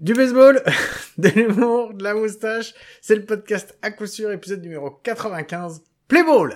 [0.00, 0.62] Du baseball,
[1.18, 6.22] de l'humour, de la moustache, c'est le podcast à coup sûr, épisode numéro 95, Play
[6.22, 6.54] Ball!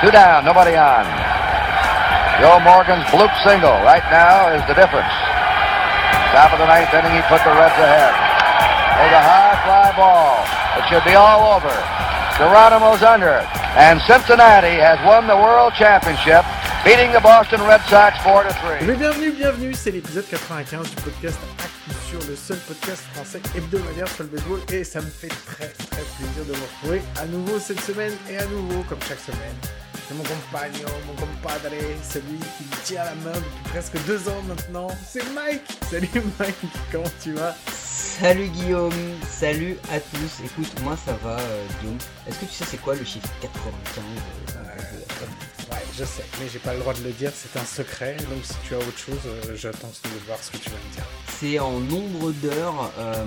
[0.00, 1.02] Two down, nobody on.
[2.38, 5.10] Joe Morgan's bloop single right now is the difference.
[6.30, 8.14] Top of the ninth inning, he put the Reds ahead.
[9.02, 10.46] There's a high fly ball.
[10.78, 11.74] It should be all over.
[12.38, 13.48] Geronimo's under it.
[13.74, 16.46] And Cincinnati has won the World Championship,
[16.84, 18.86] beating the Boston Red Sox 4 to 3.
[18.86, 23.40] Mais bienvenue, bienvenue, c'est l'épisode 95 du podcast à coup sûr, le seul podcast français
[23.56, 27.26] hebdomadaire sur le baseball et ça me fait très très plaisir de vous retrouver à
[27.26, 29.56] nouveau cette semaine et à nouveau comme chaque semaine.
[30.08, 34.42] C'est mon compagnon, mon compadre, celui qui me tient la main depuis presque deux ans
[34.48, 34.88] maintenant.
[35.06, 36.56] C'est Mike Salut Mike,
[36.90, 37.54] comment tu vas?
[37.68, 38.92] Salut Guillaume,
[39.28, 40.44] salut à tous.
[40.44, 41.98] Écoute, moi ça va euh, Guillaume.
[42.26, 44.04] Est-ce que tu sais c'est quoi le chiffre 95
[44.56, 44.89] euh,
[45.70, 48.16] Ouais, je sais, mais j'ai pas le droit de le dire, c'est un secret.
[48.28, 50.94] Donc si tu as autre chose, euh, j'attends de voir ce que tu vas me
[50.94, 51.04] dire.
[51.38, 53.24] C'est en nombre d'heures euh,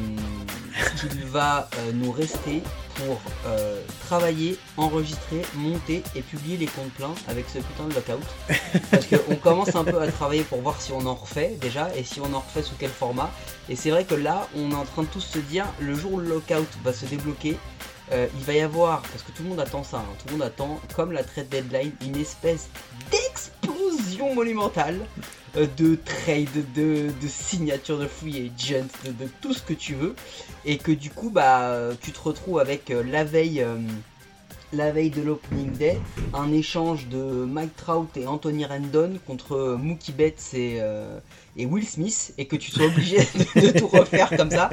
[0.99, 2.61] qu'il va euh, nous rester
[2.95, 3.19] pour
[4.05, 8.23] travailler, enregistrer, monter et publier les comptes pleins avec ce putain de lockout.
[8.91, 12.03] Parce qu'on commence un peu à travailler pour voir si on en refait déjà et
[12.03, 13.31] si on en refait sous quel format.
[13.67, 16.13] Et c'est vrai que là, on est en train de tous se dire, le jour
[16.13, 17.57] où le lockout va se débloquer,
[18.13, 20.33] euh, il va y avoir, parce que tout le monde attend ça, hein, tout le
[20.33, 22.69] monde attend, comme la trade deadline, une espèce
[23.11, 24.99] d'explosion monumentale
[25.57, 30.15] euh, de trade, de, signature de free agent, de, de tout ce que tu veux,
[30.65, 33.65] et que du coup, bah, tu te retrouves avec euh, la veille.
[34.73, 35.99] La veille de l'opening day,
[36.33, 41.19] un échange de Mike Trout et Anthony Rendon contre Mookie Betts et, euh,
[41.57, 43.17] Will Smith, et que tu sois obligé
[43.55, 44.69] de, tout refaire comme ça.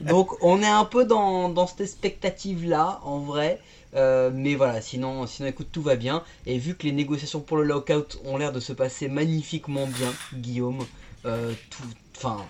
[0.00, 3.60] Donc on est un peu dans, cette expectative là, en vrai.
[3.94, 6.22] Euh, mais voilà, sinon, sinon écoute, tout va bien.
[6.44, 10.12] Et vu que les négociations pour le lockout ont l'air de se passer magnifiquement bien,
[10.34, 10.84] Guillaume,
[11.24, 11.84] euh, tout,
[12.16, 12.44] enfin,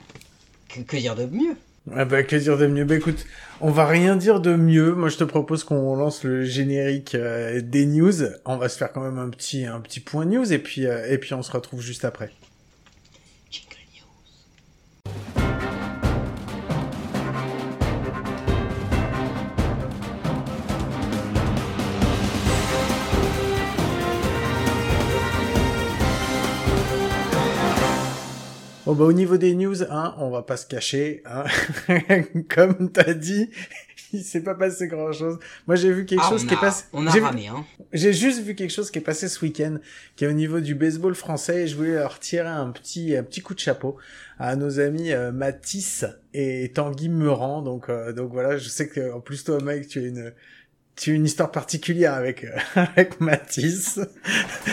[0.69, 1.57] que, que dire de mieux?
[1.95, 2.85] Ah bah que dire de mieux?
[2.85, 3.27] Bah écoute,
[3.61, 4.93] on va rien dire de mieux.
[4.95, 8.25] Moi je te propose qu'on lance le générique euh, des news.
[8.45, 11.07] On va se faire quand même un petit un petit point news et puis euh,
[11.09, 12.33] et puis on se retrouve juste après.
[28.87, 31.21] Bon bah au niveau des news, hein, on va pas se cacher.
[31.27, 31.45] Hein.
[32.55, 33.51] Comme t'as dit,
[34.13, 35.41] il s'est pas passé grand chose.
[35.67, 36.85] Moi j'ai vu quelque Ah, chose qui est passé.
[36.93, 37.65] On a j'ai ramé, hein.
[37.93, 39.79] J'ai juste vu quelque chose qui est passé ce week-end,
[40.15, 43.25] qui est au niveau du baseball français, et je voulais leur tirer un petit, un
[43.25, 43.97] petit coup de chapeau
[44.39, 47.63] à nos amis euh, Matisse et Tanguy Meurant.
[47.63, 50.33] Donc, euh, donc voilà, je sais que en plus toi, Mike, tu as une,
[50.97, 52.49] tu as une histoire particulière avec euh,
[52.97, 54.01] avec Matisse.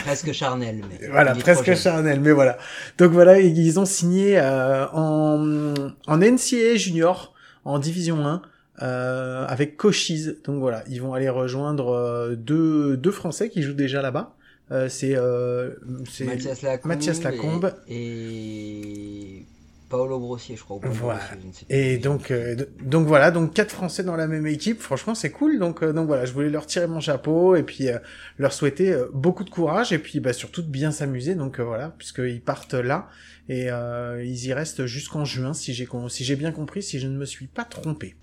[0.05, 1.07] Presque charnel, mais.
[1.09, 2.57] Voilà, presque charnel, mais voilà.
[2.97, 5.73] Donc voilà, ils- ont signé euh, en,
[6.07, 7.33] en NCAA junior,
[7.65, 8.41] en division 1,
[8.81, 10.37] euh, avec Cochise.
[10.45, 14.35] Donc voilà, ils vont aller rejoindre euh, deux, deux Français qui jouent déjà là-bas.
[14.71, 15.71] Euh, c'est euh,
[16.09, 17.73] c'est Mathias Lacombe, Mathias Lacombe.
[17.89, 19.45] Et, et
[19.93, 20.77] Paolo Brossier, je crois.
[20.77, 21.19] ou Paolo Voilà.
[21.19, 21.75] Brossier, je ne sais plus.
[21.75, 24.81] Et donc, euh, donc voilà, donc quatre Français dans la même équipe.
[24.81, 25.59] Franchement, c'est cool.
[25.59, 27.99] Donc, euh, donc voilà, je voulais leur tirer mon chapeau et puis euh,
[28.39, 31.35] leur souhaiter euh, beaucoup de courage et puis bah, surtout de bien s'amuser.
[31.35, 33.07] Donc euh, voilà, puisqu'ils partent là
[33.49, 36.97] et euh, ils y restent jusqu'en juin, si j'ai con- si j'ai bien compris, si
[36.99, 38.15] je ne me suis pas trompé.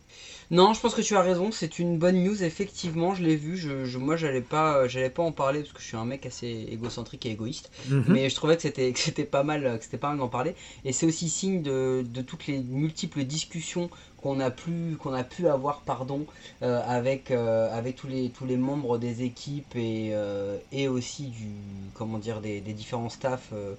[0.50, 1.52] Non, je pense que tu as raison.
[1.52, 2.42] C'est une bonne news.
[2.42, 3.56] Effectivement, je l'ai vu.
[3.56, 6.26] Je, je- moi, j'allais pas, j'allais pas en parler parce que je suis un mec
[6.26, 7.70] assez égocentrique et égoïste.
[7.88, 8.04] Mhm.
[8.08, 10.56] Mais je trouvais que c'était, que c'était pas mal, que c'était pas mal d'en parler.
[10.84, 15.22] Et c'est aussi signe de, de toutes les multiples discussions qu'on a pu, qu'on a
[15.22, 16.26] pu avoir, pardon,
[16.62, 21.28] euh, avec, euh, avec tous les, tous les membres des équipes et, euh, et aussi
[21.28, 21.46] du,
[21.94, 23.50] comment dire, des, des différents staffs.
[23.52, 23.74] euh,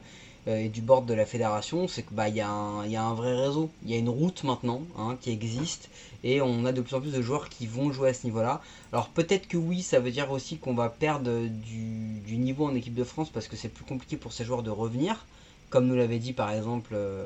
[0.47, 2.91] euh, et du board de la fédération, c'est que bah il y, a un- il
[2.91, 5.89] y a un vrai réseau, il y a une route maintenant hein, qui existe
[6.23, 8.61] et on a de plus en plus de joueurs qui vont jouer à ce niveau-là.
[8.93, 12.95] Alors peut-être que oui, ça veut dire aussi qu'on va perdre du, niveau en équipe
[12.95, 15.25] de France parce que c'est plus compliqué pour ces joueurs de revenir,
[15.69, 17.25] comme nous l'avait dit par exemple euh,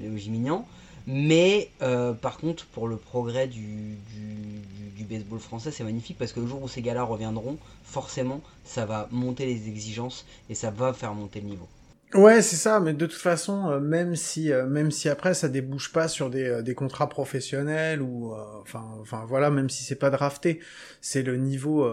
[0.00, 0.66] Léo Gimignan.
[1.06, 3.96] Mais euh, par contre, pour le progrès du-
[4.96, 8.84] du baseball français, c'est magnifique parce que le jour où ces gars-là reviendront, forcément, ça
[8.84, 11.68] va monter les exigences et ça va faire monter le niveau.
[12.14, 15.48] Ouais, c'est ça, mais de toute façon, euh, même si euh, même si après ça
[15.48, 19.94] débouche pas sur des, euh, des contrats professionnels ou enfin enfin voilà, même si c'est
[19.94, 20.58] pas drafté,
[21.00, 21.88] c'est le niveau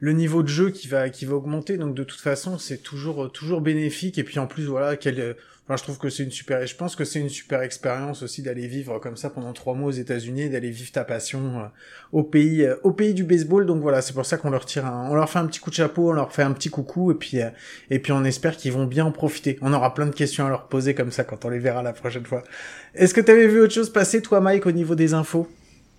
[0.00, 1.78] le niveau de jeu qui va qui va augmenter.
[1.78, 4.18] Donc de toute façon, c'est toujours toujours bénéfique.
[4.18, 5.34] Et puis en plus voilà, quel
[5.66, 8.42] Enfin, je trouve que c'est une super, je pense que c'est une super expérience aussi
[8.42, 11.66] d'aller vivre comme ça pendant trois mois aux États-Unis, d'aller vivre ta passion euh,
[12.12, 13.64] au pays, euh, au pays du baseball.
[13.64, 15.70] Donc voilà, c'est pour ça qu'on leur tire, un, on leur fait un petit coup
[15.70, 17.48] de chapeau, on leur fait un petit coucou, et puis, euh,
[17.88, 19.58] et puis on espère qu'ils vont bien en profiter.
[19.62, 21.94] On aura plein de questions à leur poser comme ça quand on les verra la
[21.94, 22.42] prochaine fois.
[22.94, 25.48] Est-ce que t'avais vu autre chose passer, toi, Mike, au niveau des infos?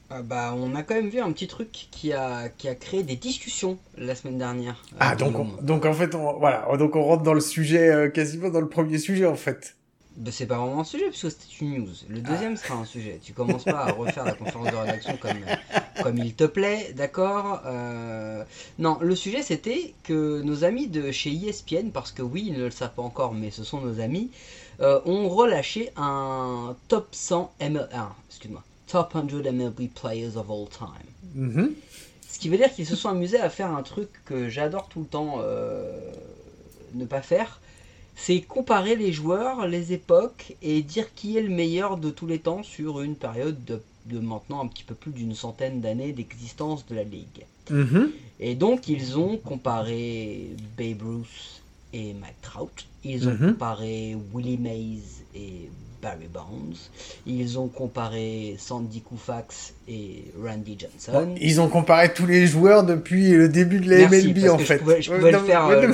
[0.10, 3.02] Ah bah, on a quand même vu un petit truc qui a, qui a créé
[3.04, 4.84] des discussions la semaine dernière.
[5.00, 7.90] Ah, Euh, donc, on- donc en fait, on, voilà, donc on rentre dans le sujet,
[7.90, 9.76] euh, quasiment dans le premier sujet en fait.
[10.16, 11.90] Bah, c'est pas vraiment un sujet puisque c'était une news.
[12.08, 13.20] Le deuxième sera un sujet.
[13.22, 15.40] Tu commences pas à refaire la conférence de rédaction comme,
[16.04, 18.44] comme il te plaît, d'accord Euh,
[18.80, 22.64] Non, le sujet c'était que nos amis de chez ESPN, parce que oui, ils ne
[22.66, 24.30] le savent pas encore, mais ce sont nos amis,
[24.80, 27.90] euh, ont relâché un top 100 ML...
[27.94, 31.08] ah, excuse-moi, top 100 MLB players of all time.
[31.34, 31.74] Mhm.
[32.30, 35.00] Ce qui veut dire qu'ils se sont amusés à faire un truc que j'adore tout
[35.00, 36.12] le temps euh,
[36.94, 37.62] ne pas faire,
[38.16, 42.40] c'est comparer les joueurs, les époques et dire qui est le meilleur de tous les
[42.40, 46.86] temps sur une période de, de maintenant un petit peu plus d'une centaine d'années d'existence
[46.86, 47.46] de la ligue.
[47.70, 48.12] Mhm.
[48.40, 51.62] Et donc ils ont comparé Babe Ruth
[51.94, 53.52] et Mike Trout, ils ont Mhm.
[53.54, 55.70] comparé Willie Mays et
[56.06, 56.78] Barry Bonds,
[57.26, 61.34] ils ont comparé Sandy Koufax et Randy Johnson.
[61.42, 64.58] Ils ont comparé tous les joueurs depuis le début de la Merci, MLB parce en
[64.58, 64.78] que je fait.
[64.78, 65.94] pouvais- je pouvais le non, faire, euh,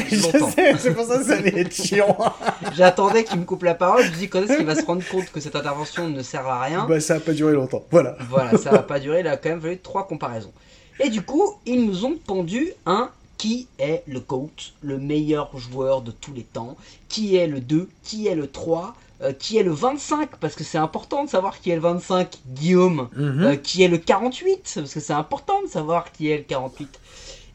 [0.78, 2.18] c'est pour ça que ça allait être chiant.
[2.76, 5.04] J'attendais qu'il me coupe la parole, je me dis quand est-ce qu'il va se rendre
[5.10, 6.86] compte que cette intervention ne sert à rien?
[6.90, 7.86] bah ça a pas duré longtemps.
[7.90, 8.18] Voilà.
[8.30, 10.52] Voilà, ça va pas durer, il a quand même fallu trois comparaisons.
[11.00, 14.52] Et du coup, ils nous ont pondu un qui est le GOAT,
[14.84, 16.76] le meilleur joueur de tous les temps,
[17.10, 20.64] qui est le 2, qui est le 3, euh, qui est le 25, parce que
[20.64, 23.44] c'est important de savoir qui est le 25, Guillaume, Mhm.
[23.44, 27.00] euh, qui est le 48, parce que c'est important de savoir qui est le 48.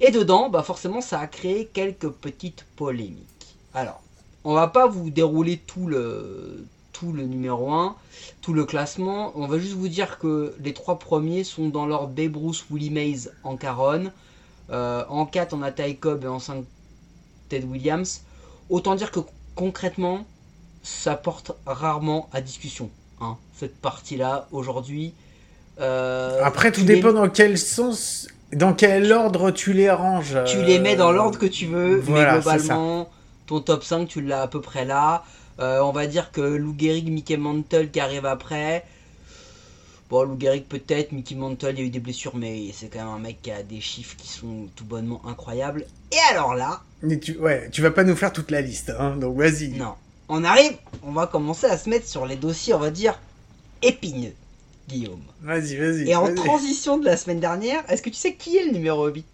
[0.00, 3.56] Et dedans, bah forcément, ça a créé quelques petites polémiques.
[3.74, 4.00] Alors,
[4.44, 7.96] on va pas vous dérouler tout le, tout le numéro 1,
[8.42, 9.32] tout le classement.
[9.34, 12.90] On va juste vous dire que les trois premiers sont dans l'ordre Babe Ruth, Willie
[12.90, 14.12] Mays en Caronne.
[14.70, 16.64] Euh, en 4, on a Ty Cobb et en 5,
[17.48, 18.22] Ted Williams.
[18.70, 19.20] Autant dire que
[19.54, 20.26] concrètement,
[20.86, 22.90] ça porte rarement à discussion.
[23.20, 25.14] hein, cette partie-là, aujourd'hui.
[25.80, 30.38] Euh, Après tout les- dépend dans quel sens, dans quel ordre tu les ranges.
[30.46, 33.10] Tu les mets dans euh, l'ordre que tu veux, voilà, mais globalement,
[33.46, 35.24] ton top 5, tu l'as à peu près là.
[35.58, 38.84] Euh, on va dire que Lou Gehrig, Mickey Mantle qui arrive après.
[40.10, 42.98] Bon, Lou Gehrig peut-être, Mickey Mantle, il y a eu des blessures, mais c'est quand
[43.00, 45.84] même un mec qui a des chiffres qui sont tout bonnement incroyables.
[46.12, 49.16] Et alors là, Mais tu, ouais, tu vas pas nous faire toute la liste, hein,
[49.16, 49.70] donc vas-y.
[49.70, 49.94] non.
[50.28, 53.18] On arrive, on va commencer à se mettre sur les dossiers, on va dire,
[53.82, 54.32] épineux,
[54.88, 55.22] Guillaume.
[55.42, 56.10] Vas-y, vas-y.
[56.10, 59.06] Et en transition de la semaine dernière, est-ce que tu sais qui est le numéro
[59.06, 59.24] 8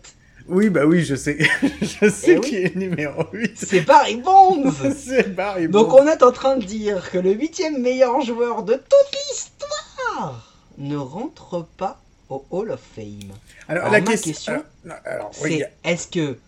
[0.49, 1.39] Oui, bah oui, je sais.
[1.81, 2.49] je sais Eh oui.
[2.49, 3.53] qui est le numéro 8.
[3.57, 6.01] C'est Barry Bonds c'est Barry Donc Bonds.
[6.03, 10.49] on est en train de dire que le huitième meilleur joueur de toute l'histoire
[10.79, 13.31] ne rentre pas au Hall of Fame.
[13.69, 14.63] Alors, alors, la ma question.
[14.85, 16.39] alors, alors, oui, C'est est-ce que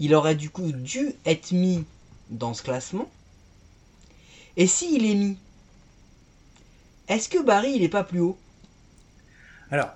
[0.00, 1.84] il aurait du coup dû être mis
[2.30, 3.08] dans ce classement?
[4.56, 5.36] Et s'il est mis,
[7.08, 8.38] est-ce que Barry il est pas plus haut?
[9.70, 9.90] Alors,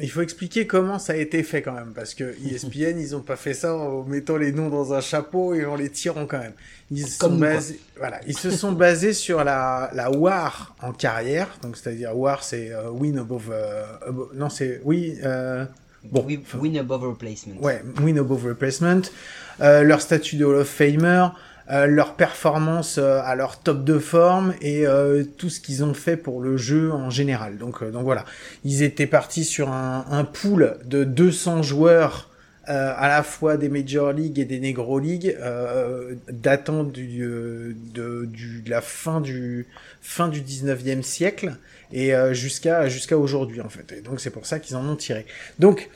[0.00, 3.20] il faut expliquer comment ça a été fait quand même, parce que ESPN, ils ont
[3.20, 6.40] pas fait ça en mettant les noms dans un chapeau et en les tirant quand
[6.40, 6.54] même.
[6.90, 11.48] Ils se sont basés, voilà, ils se sont basés sur la, la WAR en carrière,
[11.62, 13.84] donc c'est-à-dire WAR, c'est euh, win above, euh,
[14.34, 15.64] non c'est oui, euh,
[16.04, 17.54] bon, Win- enfin, Win above replacement.
[17.60, 19.00] Ouais, win above replacement,
[19.60, 21.28] euh, leur statut de Hall of Famer,
[21.70, 25.94] euh, leur performance euh, à leur top de forme et euh, tout ce qu'ils ont
[25.94, 27.56] fait pour le jeu en général.
[27.56, 28.26] Donc, euh, donc voilà,
[28.64, 32.28] ils étaient partis sur un, un pool de 200 joueurs
[32.68, 38.26] euh, à la fois des Major League et des Negro League, euh, datant du, de,
[38.26, 39.66] du, de la fin du
[40.02, 41.56] fin du 19e siècle
[41.92, 43.92] et jusqu'à jusqu'à aujourd'hui en fait.
[43.92, 45.26] Et donc c'est pour ça qu'ils en ont tiré.
[45.58, 45.88] Donc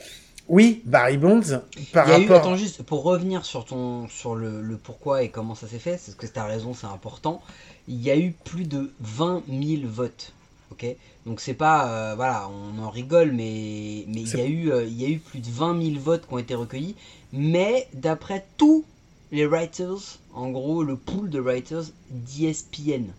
[0.49, 1.61] oui, Barry Bonds,
[1.93, 5.23] par Il y a eu, attends juste, pour revenir sur ton, sur le, le pourquoi
[5.23, 7.43] et comment ça s'est fait, c'est que tu as raison, c'est important.
[7.87, 10.33] Il y a eu plus de 20 000 votes.
[10.71, 10.87] Ok?
[11.27, 14.85] Donc c'est pas, euh, voilà, on en rigole, mais, mais il, y a eu, euh,
[14.85, 16.95] il y a eu plus de 20 000 votes qui ont été recueillis.
[17.33, 18.85] Mais d'après tous
[19.33, 23.13] les writers, en gros, le pool de writers d'ESPN.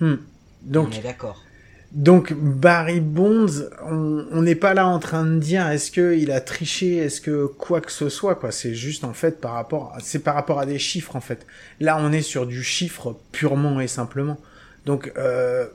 [0.00, 0.16] Hmm.
[0.62, 1.40] Donc, on est d'accord.
[1.92, 6.40] Donc Barry Bonds, on n'est pas là en train de dire est-ce que il a
[6.40, 8.52] triché, est-ce que quoi que ce soit quoi.
[8.52, 11.46] C'est juste en fait par rapport, c'est par rapport à des chiffres en fait.
[11.80, 14.38] Là, on est sur du chiffre purement et simplement.
[14.86, 15.66] Donc, euh,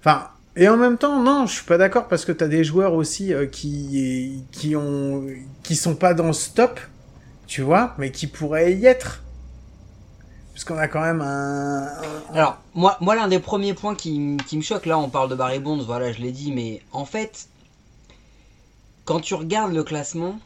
[0.00, 0.28] enfin.
[0.54, 3.32] Et en même temps, non, je suis pas d'accord parce que t'as des joueurs aussi
[3.32, 5.24] euh, qui qui ont
[5.62, 6.78] qui sont pas dans ce top,
[7.46, 9.21] tu vois, mais qui pourraient y être.
[10.52, 11.88] Puisqu'on a quand même un.
[12.34, 15.82] Alors, moi, l'un des premiers points qui, me choque, là, on parle de Barry Bonds,
[15.82, 17.48] voilà, je l'ai dit, mais en fait,
[19.04, 20.38] quand tu regardes le classement,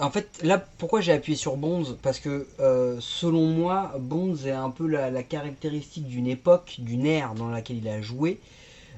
[0.00, 1.96] en fait, là, pourquoi j'ai appuyé sur Bonds?
[2.02, 7.04] Parce que, euh, selon moi, Bonds est un peu la, la caractéristique d'une époque, d'une
[7.04, 8.40] ère dans laquelle il a joué.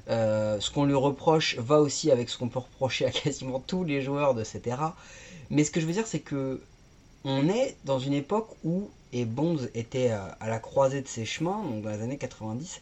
[0.07, 3.83] Euh, ce qu'on lui reproche va aussi avec ce qu'on peut reprocher à quasiment tous
[3.83, 4.93] les joueurs de cette ère.
[5.49, 6.61] Mais ce que je veux dire, c'est que
[7.23, 11.61] on est dans une époque où, et Bonds était à la croisée de ses chemins,
[11.63, 12.81] donc dans les années 90,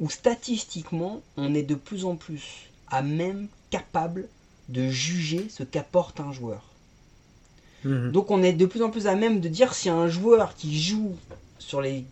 [0.00, 4.28] où statistiquement, on est de plus en plus à même capable
[4.68, 6.62] de juger ce qu'apporte un joueur.
[7.84, 8.10] Mmh.
[8.10, 10.80] Donc on est de plus en plus à même de dire si un joueur qui
[10.80, 11.16] joue
[11.58, 12.04] sur les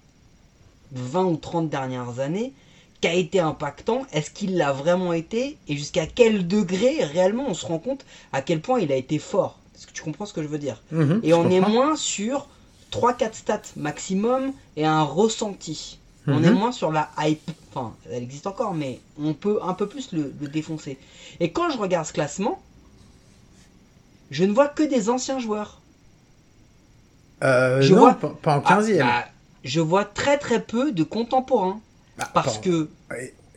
[0.92, 2.52] 20 ou 30 dernières années,
[3.00, 7.54] qui a été impactant, est-ce qu'il l'a vraiment été et jusqu'à quel degré réellement on
[7.54, 10.32] se rend compte à quel point il a été fort Est-ce que tu comprends ce
[10.34, 10.82] que je veux dire?
[10.90, 12.48] Mmh, Et on est moins sur
[12.90, 15.98] 3-4 stats maximum et un ressenti.
[16.26, 19.88] On est moins sur la hype, enfin elle existe encore, mais on peut un peu
[19.88, 20.96] plus le, le défoncer.
[21.40, 22.62] Et quand je regarde ce classement,
[24.30, 25.80] je ne vois que des anciens joueurs.
[27.42, 29.00] Euh, je non, vois, pas en 15e.
[29.02, 29.24] Ah, bah,
[29.64, 31.80] je vois très très peu de contemporains.
[32.16, 32.88] Bah, parce que.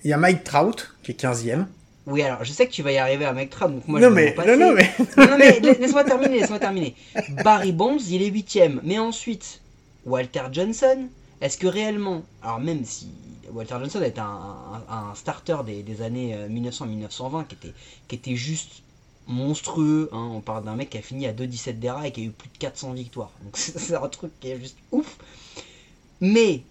[0.04, 1.66] Il y a Mike Trout qui est 15e.
[2.06, 4.14] Oui, alors je sais que tu vas y arriver à Trout, donc moi non, je
[4.14, 4.50] vais mais, passer.
[4.58, 4.94] Non, non, mais.
[5.18, 6.96] non, non, mais laisse-moi terminer, laisse-moi terminer.
[7.44, 8.80] Barry Bonds, il est 8e.
[8.84, 9.62] Mais ensuite,
[10.06, 11.08] Walter Johnson,
[11.42, 12.24] est-ce que réellement.
[12.42, 13.08] Alors même si.
[13.52, 14.24] Walter Johnson est un,
[14.90, 17.74] un, un starter des, des années 1900-1920 qui était,
[18.08, 18.82] qui était juste
[19.28, 20.10] monstrueux.
[20.12, 20.30] Hein.
[20.34, 22.50] On parle d'un mec qui a fini à 2-17 d'ERA et qui a eu plus
[22.50, 23.32] de 400 victoires.
[23.44, 25.18] Donc c'est un truc qui est juste ouf.
[26.22, 26.64] Mais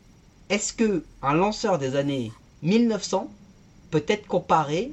[0.48, 3.30] est-ce que un lanceur des années 1900
[3.90, 4.92] peut être comparé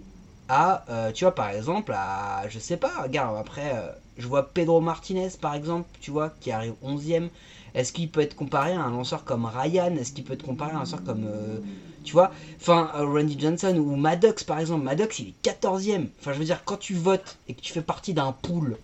[0.51, 4.81] euh, tu vois, par exemple, à, je sais pas, regarde, après, euh, je vois Pedro
[4.81, 7.29] Martinez, par exemple, tu vois, qui arrive 11ème.
[7.75, 9.95] Est-ce qu'il peut être comparé à un lanceur comme Ryan?
[9.95, 11.25] Est-ce qu'il peut être comparé à un lanceur comme...
[11.25, 11.59] Euh,
[12.03, 14.83] tu vois Enfin, Randy Johnson ou Maddox, par exemple.
[14.83, 16.07] Maddox, il est 14ème.
[16.19, 18.77] Enfin, je veux dire, quand tu votes et que tu fais partie d'un pool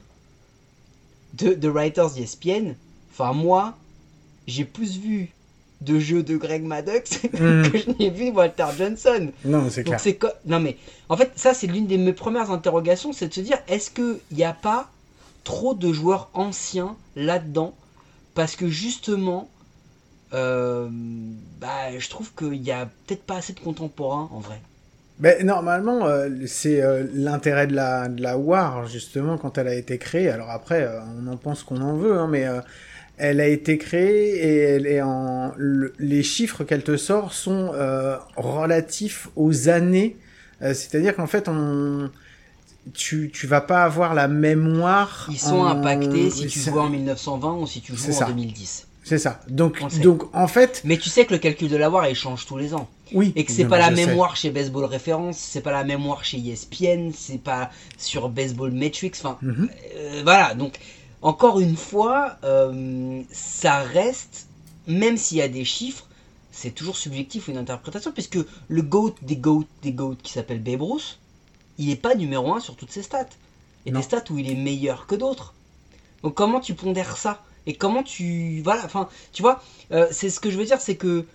[1.34, 2.75] de, de writers ESPN,
[3.12, 3.75] enfin, moi,
[4.48, 5.35] j'ai plus vu
[5.86, 7.27] de jeux de Greg Maddox mm.
[7.72, 9.32] que je n'ai vu Walter Johnson.
[9.44, 10.00] Non, c'est clair.
[10.46, 10.77] Non, mais
[11.10, 14.20] en fait, ça, c'est l'une de mes premières interrogations, c'est de se dire, est-ce qu'il
[14.32, 14.89] n'y a pas
[15.44, 17.75] trop de joueurs anciens là-dedans?
[18.34, 19.50] Parce que justement,
[20.34, 20.89] euh,
[21.62, 24.60] bah, je trouve qu'il n'y a peut-être pas assez de contemporains en vrai.
[25.20, 29.75] Mais normalement, euh, c'est euh, l'intérêt de la, de la War, justement, quand elle a
[29.75, 30.30] été créée.
[30.30, 32.46] Alors après, on en pense qu'on en veut, hein, mais
[33.17, 35.53] elle a été créée et elle est en.
[35.57, 37.72] Le, les chiffres qu'elle te sort sont
[38.36, 40.17] relatifs aux années.
[40.62, 42.10] C'est-à-dire qu'en fait, on.
[42.93, 45.27] Tu, tu vas pas avoir la mémoire.
[45.31, 45.65] Ils sont en...
[45.65, 48.25] impactés si tu joues en 1920 ou si tu joues en ça.
[48.25, 48.88] 2010.
[49.03, 49.39] C'est ça.
[49.50, 50.81] Donc, donc en fait.
[50.84, 52.88] Mais tu sais que le calcul de la war il change tous les ans.
[53.13, 53.34] Oui.
[53.36, 54.48] Et que c'est pas la mémoire sais.
[54.48, 57.69] chez Baseball Référence, c'est pas la mémoire chez ESPN, c'est pas
[58.00, 59.15] sur Baseball Metrics.
[59.19, 59.51] Enfin, Mhm.
[59.51, 59.69] mm -hmm.
[59.95, 60.55] euh, voilà.
[60.55, 60.74] Donc,
[61.22, 64.48] encore une fois, euh, ça reste,
[64.88, 66.07] même s'il y a des chiffres,
[66.51, 70.62] c'est toujours subjectif ou une interprétation, puisque le GOAT des GOAT des GOAT qui s'appelle
[70.62, 71.19] Babe Ruth,
[71.77, 73.27] il est pas numéro un sur toutes ses stats.
[73.86, 75.53] Il y a des stats où il est meilleur que d'autres.
[76.24, 77.43] Donc, comment tu pondères ça?
[77.67, 80.98] Et comment tu voilà enfin tu vois euh, c'est ce que je veux dire c'est
[80.98, 81.25] que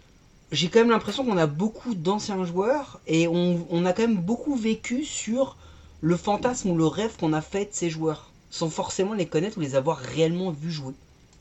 [0.53, 4.21] j'ai quand même l'impression qu'on a beaucoup d'anciens joueurs et on, on, a quand même
[4.21, 5.57] beaucoup vécu sur
[6.01, 9.59] le fantasme ou le rêve qu'on a fait de ces joueurs sans forcément les connaître
[9.59, 10.95] ou les avoir réellement vus jouer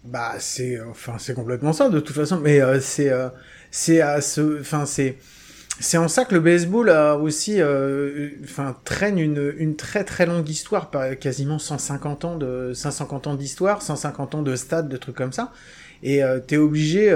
[0.05, 3.27] bah c'est enfin c'est complètement ça de toute façon mais euh, c'est euh,
[3.69, 5.17] c'est à ce enfin c'est
[5.79, 10.25] c'est en ça que le baseball a aussi, euh, enfin, traîne une, une très très
[10.25, 15.15] longue histoire, quasiment 150 ans de 150 ans d'histoire, 150 ans de stade, de trucs
[15.15, 15.53] comme ça.
[16.03, 17.09] Et euh, t'es obligé,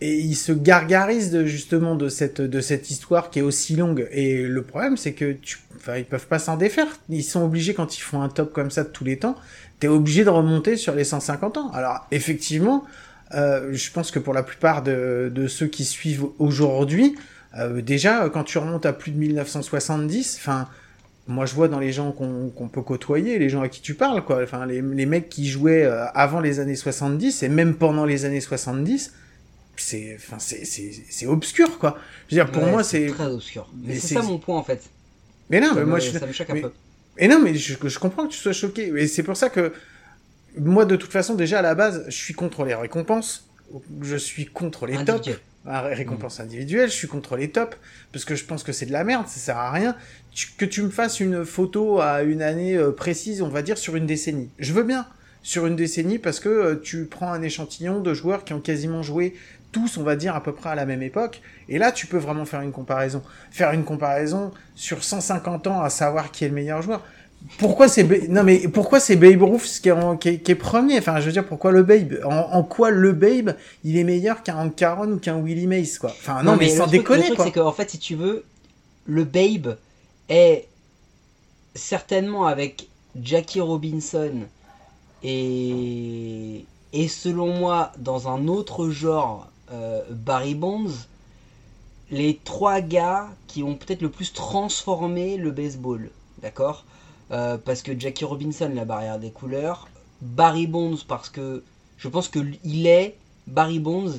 [0.00, 4.08] et ils se gargarisent de, justement de cette de cette histoire qui est aussi longue.
[4.12, 6.86] Et le problème, c'est que tu, enfin, ils peuvent pas s'en défaire.
[7.08, 9.36] Ils sont obligés quand ils font un top comme ça de tous les temps,
[9.80, 11.70] t'es obligé de remonter sur les 150 ans.
[11.72, 12.84] Alors effectivement,
[13.34, 17.16] euh, je pense que pour la plupart de, de ceux qui suivent aujourd'hui
[17.56, 20.68] euh, déjà, quand tu remontes à plus de 1970, enfin,
[21.26, 23.94] moi je vois dans les gens qu'on qu peut côtoyer, les gens à qui tu
[23.94, 27.74] parles, quoi, enfin, les, les mecs qui jouaient euh, avant les années 70 et même
[27.74, 29.14] pendant les années 70,
[29.80, 31.98] c'est, enfin, c'est obscur, quoi.
[32.28, 33.68] Je veux dire, pour ouais, moi, c'est très obscur.
[33.82, 34.82] Mais c'est ça mon point, en fait.
[35.50, 36.72] Mais non, ça mais me, moi je, ça me choque mais, un peu.
[37.16, 38.92] Et non, mais je, je comprends que tu sois choqué.
[38.96, 39.72] Et c'est pour ça que
[40.58, 43.48] moi, de toute façon, déjà à la base, je suis contre les récompenses.
[44.02, 45.30] Je suis contre les tops
[45.68, 46.42] récompense mmh.
[46.42, 47.76] individuelle, je suis contre les tops,
[48.12, 49.96] parce que je pense que c'est de la merde, ça sert à rien.
[50.32, 53.78] Tu, que tu me fasses une photo à une année euh, précise, on va dire
[53.78, 54.50] sur une décennie.
[54.58, 55.06] Je veux bien,
[55.42, 59.02] sur une décennie parce que euh, tu prends un échantillon de joueurs qui ont quasiment
[59.02, 59.34] joué
[59.72, 61.40] tous, on va dire, à peu près à la même époque.
[61.68, 63.22] Et là, tu peux vraiment faire une comparaison.
[63.50, 67.02] Faire une comparaison sur 150 ans à savoir qui est le meilleur joueur.
[67.58, 70.98] Pourquoi c'est non mais pourquoi c'est Babe Ruth qui est, qui, est, premier?
[70.98, 72.18] Enfin, je veux dire, pourquoi le Babe?
[72.24, 76.10] En, quoi le Babe il est meilleur qu'un Hank Caron ou qu'un Willie Mays quoi?
[76.10, 78.44] Enfin non, mais, sans déconner le truc, c'est qu'en fait, si tu veux,
[79.06, 79.76] le Babe
[80.28, 80.66] est
[81.76, 82.88] certainement avec
[83.20, 84.32] Jackie Robinson
[85.22, 90.92] et et selon moi dans un autre genre euh, Barry Bonds
[92.10, 96.10] les trois gars qui ont peut-être le plus transformé le baseball,
[96.42, 96.84] d'accord
[97.30, 99.88] euh, Parce que Jackie Robinson, la barrière des couleurs,
[100.22, 101.62] Barry Bonds, parce que
[101.98, 104.12] je pense que il est, Barry Bonds,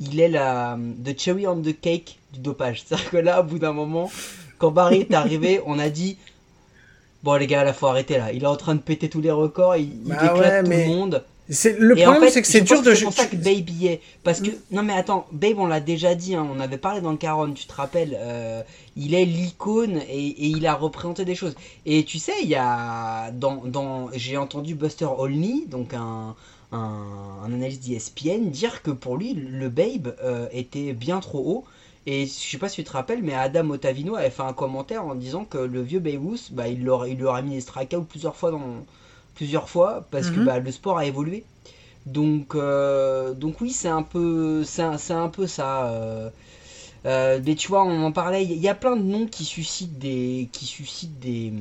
[0.00, 2.82] il est la the cherry on the cake du dopage.
[2.86, 4.10] C'est-à-dire que là, au bout d'un moment,
[4.58, 6.18] quand Barry est arrivé, on a dit
[7.22, 8.32] Bon les gars, là faut arrêter là.
[8.32, 10.86] Il est en train de péter tous les records, il, il bah éclate tout le
[10.86, 11.24] monde.
[11.48, 12.94] C'est le problème, c'est que c'est dur de.
[12.94, 15.80] C'est pour ça que Babe y est, parce que non mais attends, Babe, on l'a
[15.80, 18.62] déjà dit, hein, on avait parlé dans le Caron, tu te rappelles, euh,
[18.96, 21.54] il est l'icône et, et, il a représenté des choses.
[21.84, 26.36] Et tu sais, il y a dans, dans j'ai entendu Buster Olney, donc un
[26.72, 31.64] un, un analyste d'ESPN, dire que pour lui le Babe euh, était bien trop haut.
[32.06, 35.04] Et je sais pas si tu te rappelles, mais Adam Otavino avait fait un commentaire
[35.04, 38.02] en disant que le vieux Babe bah, il, leur, il lui aurait mis des strikeouts
[38.02, 38.84] plusieurs fois dans
[39.34, 40.44] plusieurs fois parce que mhm.
[40.46, 41.44] bah, le sport a évolué.
[42.06, 45.86] Donc, euh, donc oui, c'est un peu, c'est un, un, peu ça.
[45.86, 46.30] Euh,
[47.06, 48.44] euh, mais tu vois, on en parlait.
[48.44, 51.52] Il y a plein de noms qui suscitent des, qui suscitent des,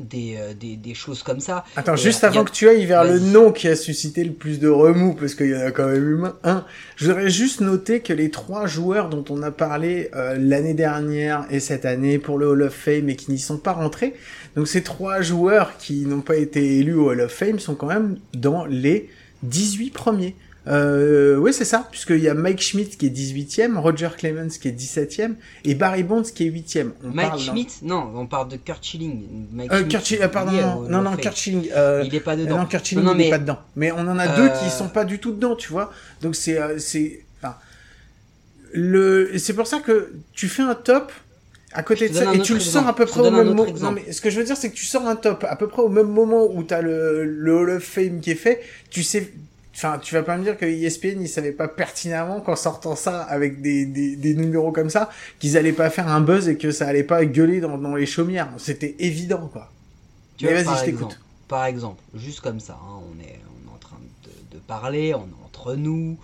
[0.00, 1.64] des, des, des, choses comme ça.
[1.76, 4.68] Attends, juste avant que tu ailles vers le nom qui a suscité le plus de
[4.68, 6.64] remous, parce qu'il y en a quand même eu un,
[6.96, 11.60] je voudrais juste noter que les trois joueurs dont on a parlé l'année dernière et
[11.60, 14.14] cette année pour le Hall of Fame et qui n'y sont pas rentrés,
[14.56, 17.86] donc ces trois joueurs qui n'ont pas été élus au Hall of Fame sont quand
[17.86, 19.08] même dans les
[19.44, 20.34] 18 premiers.
[20.66, 24.68] Euh, oui, c'est ça, puisqu'il y a Mike Schmidt qui est 18e, Roger Clemens qui
[24.68, 26.92] est 17e, et Barry Bonds qui est 8e.
[27.02, 29.48] Mike Schmidt Non, on parle de Kurt Schilling.
[29.52, 30.52] Mike euh, Kurt Schilling, pardon,
[30.88, 31.68] non, non, Kurt Schilling.
[31.76, 32.58] Euh, il est pas dedans.
[32.58, 33.58] Non, Kurt Schilling, il est pas dedans.
[33.76, 35.92] Mais on en a deux qui sont pas du tout dedans, tu vois.
[36.22, 37.56] Donc c'est, euh, c'est, enfin,
[38.72, 41.12] le, c'est pour ça que tu fais un top,
[41.74, 43.66] à côté de ça, et tu le sors à peu près au même moment.
[43.80, 45.68] Non, mais ce que je veux dire, c'est que tu sors un top à peu
[45.68, 48.62] près au même moment où t'as le, le Hall of Fame qui est fait.
[48.88, 49.30] Tu sais,
[49.74, 53.22] enfin, tu vas pas me dire que ESPN, ils savaient pas pertinemment qu'en sortant ça
[53.22, 56.70] avec des, des, des numéros comme ça, qu'ils allaient pas faire un buzz et que
[56.70, 58.50] ça allait pas gueuler dans, dans les chaumières.
[58.58, 59.70] C'était évident, quoi.
[60.36, 61.20] Tu mais vas-y, je t'écoute.
[61.48, 65.14] Par exemple, juste comme ça, hein, on, est, on est en train de, de parler,
[65.14, 66.16] on est entre nous,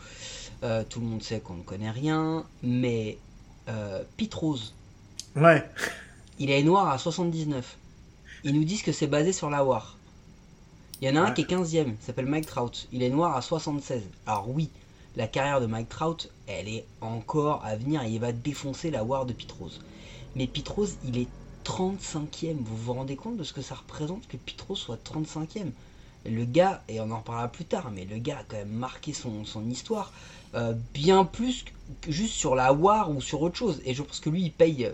[0.63, 3.19] euh, tout le monde sait qu'on ne connaît rien, mais
[3.69, 4.75] euh, Rose
[5.37, 5.65] Ouais.
[6.39, 7.77] Il est noir à 79.
[8.45, 9.97] Ils nous disent que c'est basé sur la War.
[11.01, 12.87] Il y en a un qui est 15ème, s'appelle Mike Trout.
[12.93, 14.03] Il est noir à 76.
[14.27, 14.69] Alors oui,
[15.17, 19.03] la carrière de Mike Trout, elle est encore à venir et il va défoncer la
[19.03, 19.81] War de Rose.
[20.37, 21.29] Mais Rose, il est
[21.65, 22.59] 35ème.
[22.61, 24.37] Vous vous rendez compte de ce que ça représente que
[24.69, 25.71] Rose soit 35ème
[26.27, 29.15] Le gars, et on en reparlera plus tard, mais le gars a quand même marqué
[29.15, 30.13] son, son histoire
[30.55, 31.65] euh, bien plus
[32.03, 33.81] que juste sur la War ou sur autre chose.
[33.87, 34.91] Et je pense que lui, il paye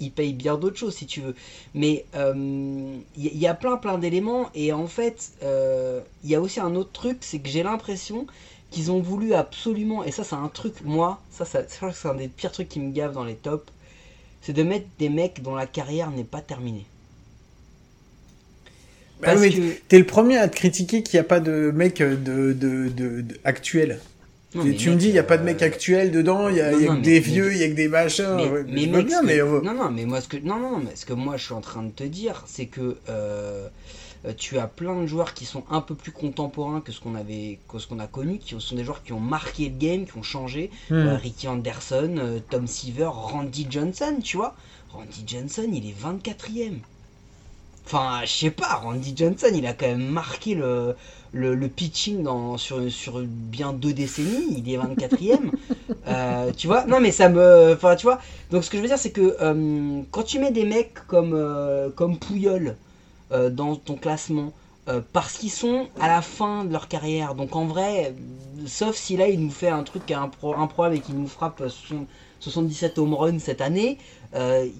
[0.00, 1.34] il paye bien d'autres choses si tu veux.
[1.74, 6.40] Mais il euh, y, a plein plein d'éléments et en fait il euh, y a
[6.40, 8.26] aussi un autre truc, c'est que j'ai l'impression
[8.70, 12.28] qu'ils ont voulu absolument, et ça c'est un truc, moi, ça, ça c'est un des
[12.28, 13.72] pires trucs qui me gave dans les tops,
[14.42, 16.84] c'est de mettre des mecs dont la carrière n'est pas terminée.
[19.20, 19.72] Bah Parce que...
[19.88, 22.88] T'es le premier à te critiquer qu'il n'y a pas de mec de, de, de,
[23.20, 24.00] de actuel
[24.62, 26.72] tu me dis, il n'y a pas de mec euh, actuel dedans, il y a,
[26.72, 28.36] que des vieux, il y a que des machins.
[28.68, 29.38] Mais, mais, bien, mais...
[29.38, 31.60] Non, non, mais moi, ce que, non, non, mais ce que moi je suis en
[31.60, 33.68] train de te dire, c'est que euh,
[34.36, 37.58] tu as plein de joueurs qui sont un peu plus contemporains que ce qu'on avait,
[37.68, 40.16] que ce qu'on a connu, qui sont des joueurs qui ont marqué le game, qui
[40.16, 40.70] ont changé.
[40.90, 40.94] Hmm.
[40.94, 44.54] Euh, Ricky Anderson, Tom Seaver, Randy Johnson, tu vois.
[44.90, 46.78] Randy Johnson, il est 24ème.
[47.86, 50.96] Enfin, je sais pas, Randy Johnson, il a quand même marqué le,
[51.32, 55.52] le, pitching dans, sur, sur bien deux décennies, il est 24ème.
[56.08, 57.74] euh, tu vois Non, mais ça me.
[57.74, 58.20] Enfin, tu vois
[58.50, 61.32] Donc, ce que je veux dire, c'est que euh, quand tu mets des mecs comme,
[61.32, 62.76] euh, comme Pouyol
[63.30, 64.52] euh, dans ton classement,
[65.12, 68.14] parce qu'ils sont à la fin de leur carrière, donc en vrai,
[68.66, 71.00] sauf si là il nous fait un truc qui a un, pro, un problème et
[71.00, 71.60] qu'il nous frappe
[72.38, 73.98] 77 home runs cette année,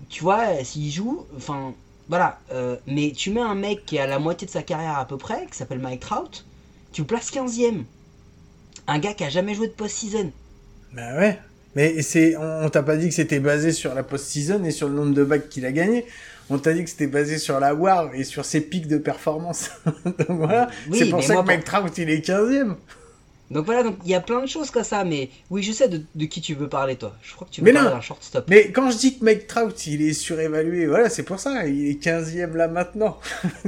[0.08, 1.74] tu vois, s'il joue, enfin
[2.08, 5.06] voilà, euh, mais tu mets un mec qui a la moitié de sa carrière à
[5.06, 6.44] peu près, qui s'appelle Mike Trout,
[6.92, 7.84] tu le places 15ème.
[8.86, 10.30] Un gars qui a jamais joué de post-season.
[10.92, 11.38] Bah ouais.
[11.74, 14.94] Mais c'est, on, t'a pas dit que c'était basé sur la post-season et sur le
[14.94, 16.06] nombre de bacs qu'il a gagné.
[16.48, 19.70] on t'a dit que c'était basé sur la War et sur ses pics de performance.
[20.04, 22.76] donc voilà, Oui, c'est pour ça que Mike Trout il est 15ème.
[23.50, 25.88] Donc voilà, donc il y a plein de choses comme ça, mais oui, je sais
[25.88, 27.14] de, de qui tu veux parler, toi.
[27.22, 28.46] Je crois que tu veux Mais parler d'un shortstop.
[28.48, 31.88] Mais quand je dis que Mike Trout il est surévalué, voilà, c'est pour ça, il
[31.88, 33.18] est 15ème là maintenant.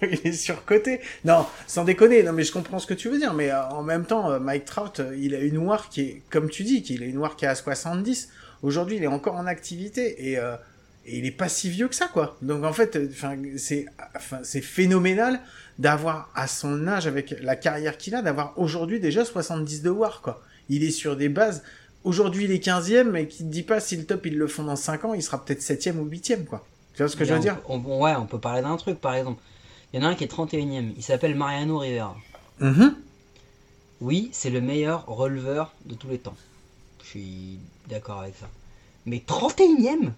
[0.00, 1.00] Il est surcoté.
[1.24, 3.82] Non, sans déconner, non mais je comprends ce que tu veux dire, mais euh, en
[3.82, 6.82] même temps, euh, Mike Trout, euh, il a une War qui est, comme tu dis,
[6.82, 8.28] qu'il a une War qui est à 70.
[8.62, 10.56] Aujourd'hui, il est encore en activité et, euh,
[11.08, 12.36] et il est pas si vieux que ça, quoi.
[12.42, 15.40] Donc en fait, enfin, c'est, phénoménal
[15.78, 20.20] d'avoir à son âge, avec la carrière qu'il a, d'avoir aujourd'hui déjà 70 de War,
[20.22, 20.42] quoi.
[20.68, 21.62] Il est sur des bases.
[22.04, 24.64] Aujourd'hui, il est 15e, mais qui te dit pas si le top, ils le font
[24.64, 26.66] dans 5 ans, il sera peut-être 7e ou 8e, quoi.
[26.94, 27.58] Tu vois ce que je veux dire?
[27.68, 29.40] on, on- Ouais, on peut parler d'un truc, par exemple.
[29.92, 32.16] Il y en a un qui est 31ème, il s'appelle Mariano Rivera.
[32.60, 32.94] Mhm.
[34.00, 36.36] Oui, c'est le meilleur releveur de tous les temps.
[37.02, 38.48] Je suis d'accord avec ça.
[39.06, 40.12] Mais 31ème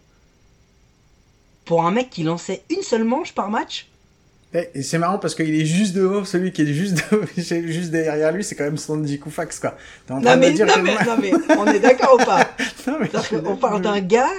[1.65, 3.87] Pour un mec qui lançait une seule manche par match
[4.55, 7.27] Et et c'est marrant parce qu'il est juste devant, celui qui est juste, de-
[7.67, 9.77] juste derrière lui, c'est quand même Sandy Koufax, quoi.
[10.07, 11.79] T'es en train non de mais, me dire non, que- mais, non mais, on est
[11.81, 12.49] d'accord ou pas
[12.87, 14.31] Non, mais je- qu'on parle d'un gars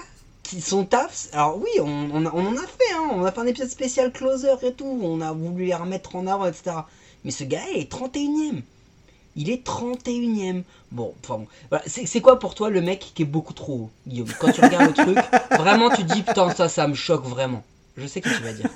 [0.44, 1.28] qui son taf.
[1.32, 3.70] Alors oui, on, on, a- on en a fait, hein, on a fait un épisode
[3.70, 6.72] spécial closer et tout, on a voulu les remettre en avant, etc.
[7.24, 8.62] Mais ce gars, il est 31ème.
[9.36, 10.64] Il est 31ème.
[10.92, 11.48] Bon, enfin bon.
[11.70, 11.84] Voilà.
[11.88, 14.88] C'est quoi pour toi le mec qui est beaucoup trop haut, Guillaume Quand tu regardes
[14.88, 15.18] le truc,
[15.58, 17.64] vraiment tu te dis putain, ça, ça me choque vraiment.
[17.98, 18.70] Je sais que tu vas dire.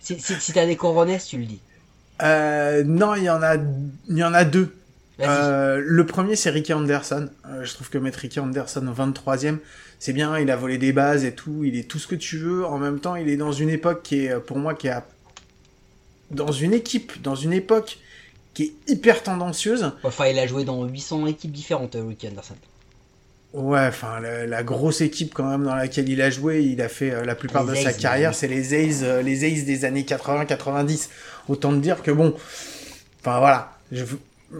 [0.00, 1.60] Si, si, si t'as des coronesses, tu le dis.
[2.22, 4.74] Euh, non, il y en a, il y en a deux.
[5.20, 7.28] Euh, le premier, c'est Ricky Anderson.
[7.48, 9.58] Euh, je trouve que mettre Ricky Anderson au 23e,
[9.98, 10.38] c'est bien.
[10.38, 11.62] Il a volé des bases et tout.
[11.64, 12.64] Il est tout ce que tu veux.
[12.66, 15.06] En même temps, il est dans une époque qui est, pour moi, qui est à-
[16.30, 17.98] dans une équipe, dans une époque
[18.54, 19.92] qui est hyper tendancieuse.
[20.02, 22.54] Enfin, il a joué dans 800 équipes différentes, euh, Ricky Anderson.
[23.52, 26.88] Ouais, enfin, la, la grosse équipe quand même dans laquelle il a joué, il a
[26.88, 28.36] fait euh, la plupart Les de sa carrière, oui.
[28.38, 31.08] c'est les A's, euh, les A's des années 80-90.
[31.48, 32.34] Autant te dire que bon,
[33.20, 33.72] enfin voilà,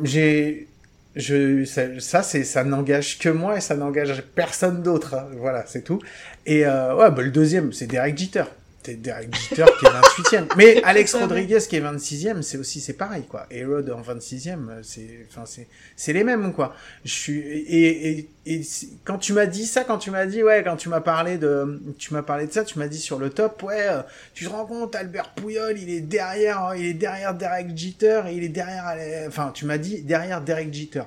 [0.02, 0.68] j'ai,
[1.16, 5.14] je, ça, ça, c'est, ça n'engage que moi et ça n'engage personne d'autre.
[5.14, 5.26] hein.
[5.38, 6.00] Voilà, c'est tout.
[6.44, 8.44] Et euh, ouais, bah, le deuxième, c'est Derek Jeter.
[8.84, 10.46] C'est Derek Jeter qui est 28e.
[10.56, 13.46] Mais Alex Rodriguez qui est 26e, c'est aussi, c'est pareil, quoi.
[13.48, 16.74] Et Rod en 26e, c'est, enfin, c'est, c'est les mêmes, quoi.
[17.04, 18.62] Je suis, et, et, et
[19.04, 21.80] quand tu m'as dit ça, quand tu m'as dit, ouais, quand tu m'as parlé de,
[21.96, 24.02] tu m'as parlé de ça, tu m'as dit sur le top, ouais, euh,
[24.34, 28.22] tu te rends compte, Albert Pouyol, il est derrière, hein, il est derrière Derek Jeter,
[28.28, 31.04] et il est derrière, Ale- enfin, tu m'as dit derrière Derek Jeter.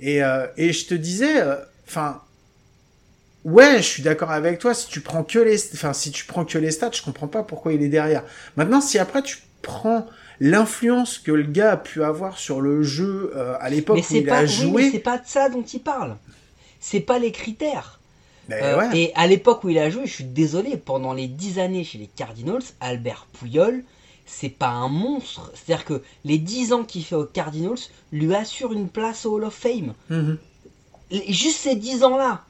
[0.00, 1.54] Et, euh, et je te disais, euh,
[1.86, 2.20] enfin,
[3.44, 4.74] ouais, je suis d'accord avec toi.
[4.74, 7.42] Si tu prends que les, enfin, si tu prends que les stats, je comprends pas
[7.42, 8.24] pourquoi il est derrière.
[8.56, 10.06] Maintenant, si après tu prends
[10.40, 14.26] l'influence que le gars a pu avoir sur le jeu euh, à l'époque où il
[14.26, 16.16] pas, a joué, c'est pas de ça dont il parle.
[16.80, 18.00] C'est pas les critères.
[18.48, 18.98] ben Euh, ouais.
[18.98, 21.98] Et à l'époque où il a joué, je suis désolé, pendant les 10 années chez
[21.98, 23.84] les Cardinals, Albert Pouyol,
[24.26, 25.50] c'est pas un monstre.
[25.54, 27.78] C'est-à-dire que les 10 ans qu'il fait aux Cardinals
[28.12, 29.94] lui assurent une place au Hall of Fame.
[30.10, 30.38] Mhm,
[31.28, 32.44] Juste ces 10 ans-là.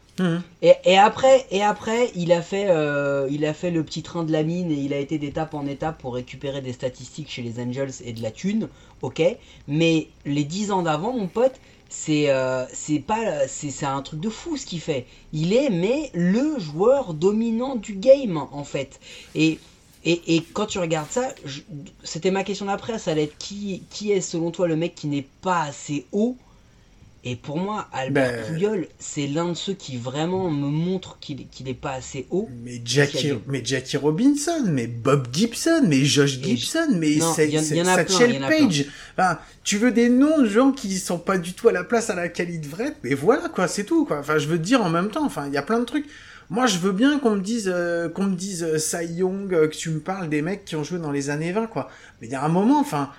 [0.62, 4.32] Et, après, et après, il a fait, euh, il a fait le petit train de
[4.32, 7.60] la mine et il a été d'étape en étape pour récupérer des statistiques chez les
[7.60, 8.68] Angels et de la thune,
[9.02, 9.22] ok.
[9.66, 14.28] Mais les 10 ans d'avant, mon pote, c'est, euh, c'est pas, c'est, un truc de
[14.28, 15.06] fou ce qu'il fait.
[15.32, 19.00] Il est mais le joueur dominant du game en fait.
[19.34, 19.58] Et
[20.06, 21.30] et, et quand tu regardes ça,
[22.02, 25.06] c'était ma question d'après, ça allait être qui, qui est selon toi le mec qui
[25.06, 26.36] n'est pas assez haut
[27.26, 31.46] Et pour moi, Albert Ben- Pouyol, c'est l'un de ceux qui vraiment me montre qu'il
[31.64, 32.50] n'est pas assez haut.
[32.62, 37.14] Mais Jackie, des- mais Jackie Robinson, mais Bob Gibson, mais Josh Gibson, mais
[37.96, 38.86] Satchel il y en a Paige.
[39.16, 42.10] Enfin, tu veux des noms de gens qui sont pas du tout à la place
[42.10, 44.18] à laquelle ils devraient être, mais voilà quoi, c'est tout quoi.
[44.18, 46.06] Enfin, je veux te dire en même temps, enfin, il y a plein de trucs.
[46.50, 49.66] Moi, je veux bien qu'on me dise, euh, qu'on me dise euh, Cy Young, euh,
[49.66, 51.88] que tu me parles des mecs qui ont joué dans les années 20 quoi.
[52.20, 53.10] Mais il y a un moment, enfin.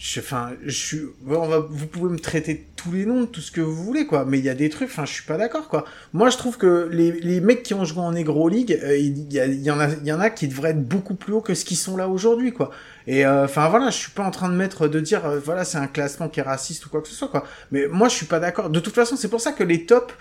[0.00, 3.50] Je, enfin, je suis, on va, vous pouvez me traiter tous les noms, tout ce
[3.50, 4.24] que vous voulez, quoi.
[4.24, 5.84] Mais il y a des trucs, enfin, je suis pas d'accord, quoi.
[6.12, 9.32] Moi, je trouve que les, les mecs qui ont joué en Negro League, euh, il
[9.32, 11.54] y, y en a, il y en a qui devraient être beaucoup plus haut que
[11.54, 12.70] ce qu'ils sont là aujourd'hui, quoi.
[13.08, 15.64] Et euh, enfin voilà, je suis pas en train de mettre, de dire, euh, voilà,
[15.64, 17.44] c'est un classement qui est raciste ou quoi que ce soit, quoi.
[17.72, 18.70] Mais moi, je suis pas d'accord.
[18.70, 20.14] De toute façon, c'est pour ça que les tops,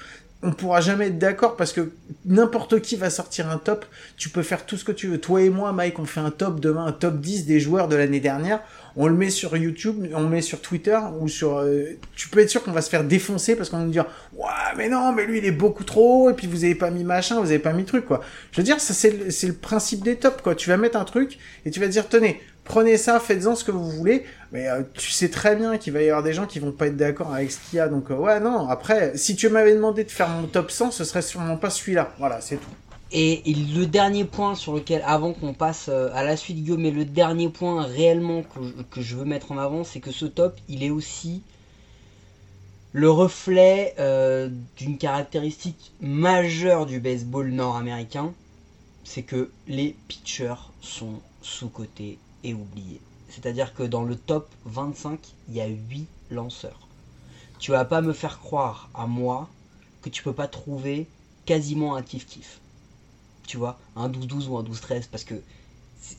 [0.44, 1.92] on pourra jamais être d'accord parce que
[2.26, 3.86] n'importe qui va sortir un top.
[4.18, 5.20] Tu peux faire tout ce que tu veux.
[5.20, 7.96] Toi et moi, Mike, on fait un top demain, un top 10 des joueurs de
[7.96, 8.62] l'année dernière.
[9.00, 11.60] On le met sur YouTube, on le met sur Twitter ou sur.
[11.60, 14.08] euh, tu peux être sûr qu'on va se faire défoncer parce qu'on va nous dire
[14.36, 16.90] ouais mais non mais lui il est beaucoup trop haut et puis vous avez pas
[16.90, 18.22] mis machin, vous avez pas mis truc quoi.
[18.52, 20.56] Je veux dire ça c'est le, c'est le principe des tops quoi.
[20.56, 23.72] Tu vas mettre un truc et tu vas dire tenez prenez ça, faites-en ce que
[23.72, 24.26] vous voulez.
[24.52, 26.88] Mais euh, tu sais très bien qu'il va y avoir des gens qui vont pas
[26.88, 27.88] être d'accord avec ce qu'il y a.
[27.88, 31.04] Donc euh, ouais non après si tu m'avais demandé de faire mon top 100 ce
[31.04, 32.14] serait sûrement pas celui-là.
[32.18, 32.72] Voilà c'est tout.
[33.12, 36.92] Et, le dernier point sur lequel, avant qu'on passe euh, à la suite, Guillaume, mais
[36.92, 40.26] le dernier point réellement que, je- que je veux mettre en avant, c'est que ce
[40.26, 41.44] top, il est aussi
[42.92, 48.34] le reflet euh, d'une caractéristique majeure du baseball nord-américain,
[49.04, 53.02] c'est que les pitchers sont sous-cotés et oubliés.
[53.30, 56.90] C'est-à-dire que dans le top 25, il y a 8 lanceurs.
[57.60, 59.50] Tu vas pas me faire croire à moi
[60.02, 61.12] que tu peux pas trouver
[61.46, 62.62] quasiment un kiff-kiff.
[63.48, 65.36] Tu vois, un 12-12 ou un 12-13 parce que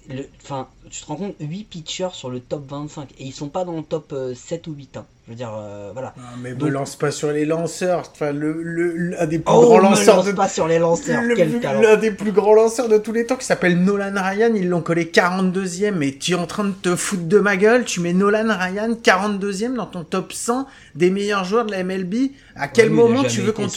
[0.09, 3.49] le, enfin, tu te rends compte 8 pitchers sur le top 25 et ils sont
[3.49, 5.07] pas dans le top euh, 7 ou 8 hein.
[5.27, 6.15] Je veux dire euh, voilà.
[6.17, 8.11] Ah, mais me lance pas sur les lanceurs.
[8.11, 11.23] Enfin, le, le, l'un des plus Oh, grands lanceurs lance de pas sur les lanceurs,
[11.23, 11.35] Le.
[11.83, 14.81] L'un des plus grands lanceurs de tous les temps qui s'appelle Nolan Ryan, ils l'ont
[14.81, 15.93] collé 42e.
[15.93, 18.95] Mais tu es en train de te foutre de ma gueule, tu mets Nolan Ryan
[18.95, 22.31] 42e dans ton top 100 des meilleurs joueurs de la MLB.
[22.57, 23.69] À quel a moment tu veux qu'on...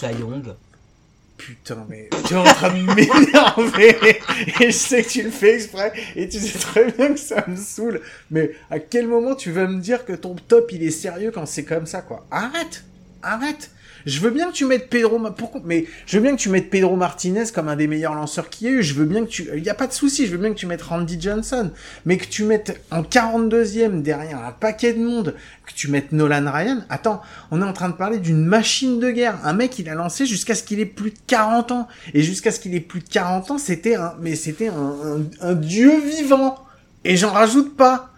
[1.46, 4.20] Putain, mais tu es en train de m'énerver.
[4.60, 5.92] et je sais que tu le fais exprès.
[6.16, 8.02] Et tu sais très bien que ça me saoule.
[8.30, 11.48] Mais à quel moment tu vas me dire que ton top il est sérieux quand
[11.48, 12.28] c'est comme ça, quoi?
[12.30, 12.84] Arrête
[13.24, 13.72] Arrête
[14.06, 15.20] je veux bien que tu mettes Pedro,
[15.64, 18.68] Mais je veux bien que tu mettes Pedro Martinez comme un des meilleurs lanceurs qu'il
[18.68, 18.84] y a eu.
[18.84, 20.28] Je veux bien que tu, il y a pas de souci.
[20.28, 21.72] Je veux bien que tu mettes Randy Johnson,
[22.06, 25.36] mais que tu mettes en 42e derrière un paquet de monde,
[25.66, 26.82] que tu mettes Nolan Ryan.
[26.90, 29.40] Attends, on est en train de parler d'une machine de guerre.
[29.44, 31.88] Un mec, il a lancé jusqu'à ce qu'il ait plus de 40 ans.
[32.14, 36.00] Et jusqu'à ce qu'il ait plus de 40 ans, c'était un, mais c'était un dieu
[36.00, 36.58] vivant.
[37.04, 38.11] Et j'en rajoute pas.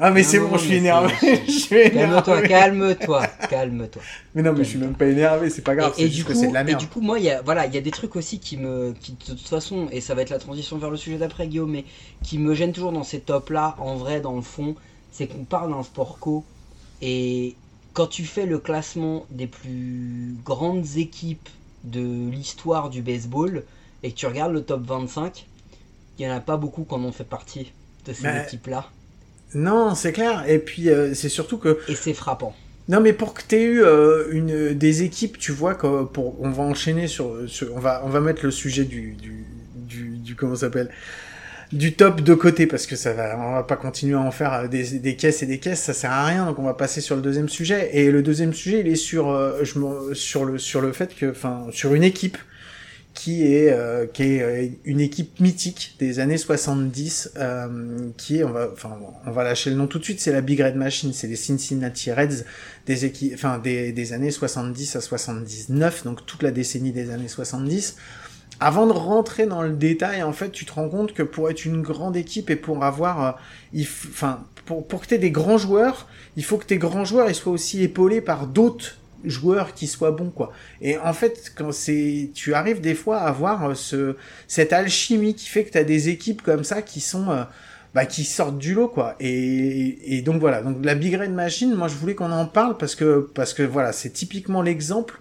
[0.00, 1.12] Ah mais c'est bon, je suis énervé.
[1.90, 4.04] Calme-toi, calme-toi, calme-toi.
[4.34, 6.22] Mais non, mais je suis même pas énervé, c'est pas grave, Et, c'est et juste
[6.22, 6.80] du que coup, c'est de la et merde.
[6.80, 8.92] du coup, moi, il y a, voilà, il y a des trucs aussi qui me,
[8.92, 11.70] qui de toute façon, et ça va être la transition vers le sujet d'après, Guillaume,
[11.70, 11.86] mais
[12.22, 14.74] qui me gênent toujours dans ces tops-là, en vrai, dans le fond,
[15.10, 16.48] c'est qu'on parle d'un sport co,
[17.00, 17.60] et
[17.92, 21.48] quand tu fais le classement des plus grandes équipes
[21.84, 23.66] de l'histoire du baseball,
[24.02, 25.48] et que tu regardes le top 25,
[26.18, 27.72] il y en a pas beaucoup qui en ont fait partie
[28.04, 28.92] de ces Mais- équipes-là,
[29.54, 30.44] Non, c'est clair.
[30.48, 32.54] Et puis euh, c'est surtout que et c'est frappant.
[32.88, 36.50] non, mais pour que t'aies eu euh, une des équipes, tu vois, que pour on
[36.50, 40.34] va enchaîner sur, sur- on va on va mettre le sujet du du du, du
[40.36, 40.90] comment ça s'appelle?
[41.72, 44.54] Du top de côté parce que ça va on va pas continuer à en faire
[44.54, 47.02] euh, des, des caisses et des caisses ça sert à rien donc on va passer
[47.02, 50.46] sur le deuxième sujet et le deuxième sujet il est sur euh, je me- sur
[50.46, 52.38] le sur le fait que enfin sur une équipe
[53.14, 58.44] qui est euh, qui est euh, une équipe mythique des années 70 euh, qui est
[58.44, 60.76] on va enfin on va lâcher le nom tout de suite c'est la Big Red
[60.76, 62.44] Machine c'est les Cincinnati Reds
[62.86, 67.28] des équipes enfin des, des années 70 à 79 donc toute la décennie des années
[67.28, 67.96] 70
[68.60, 71.64] avant de rentrer dans le détail, en fait, tu te rends compte que pour être
[71.64, 73.32] une grande équipe et pour avoir, euh,
[73.72, 77.04] il enfin, pour, pour que tu aies des grands joueurs, il faut que tes grands
[77.04, 80.52] joueurs ils soient aussi épaulés par d'autres joueurs qui soient bons, quoi.
[80.80, 85.34] Et en fait, quand c'est, tu arrives des fois à avoir euh, ce, cette alchimie
[85.34, 87.42] qui fait que tu as des équipes comme ça qui sont, euh,
[87.94, 89.16] bah, qui sortent du lot, quoi.
[89.20, 90.62] Et, et donc voilà.
[90.62, 93.62] Donc la Big Red Machine, moi je voulais qu'on en parle parce que, parce que
[93.62, 95.18] voilà, c'est typiquement l'exemple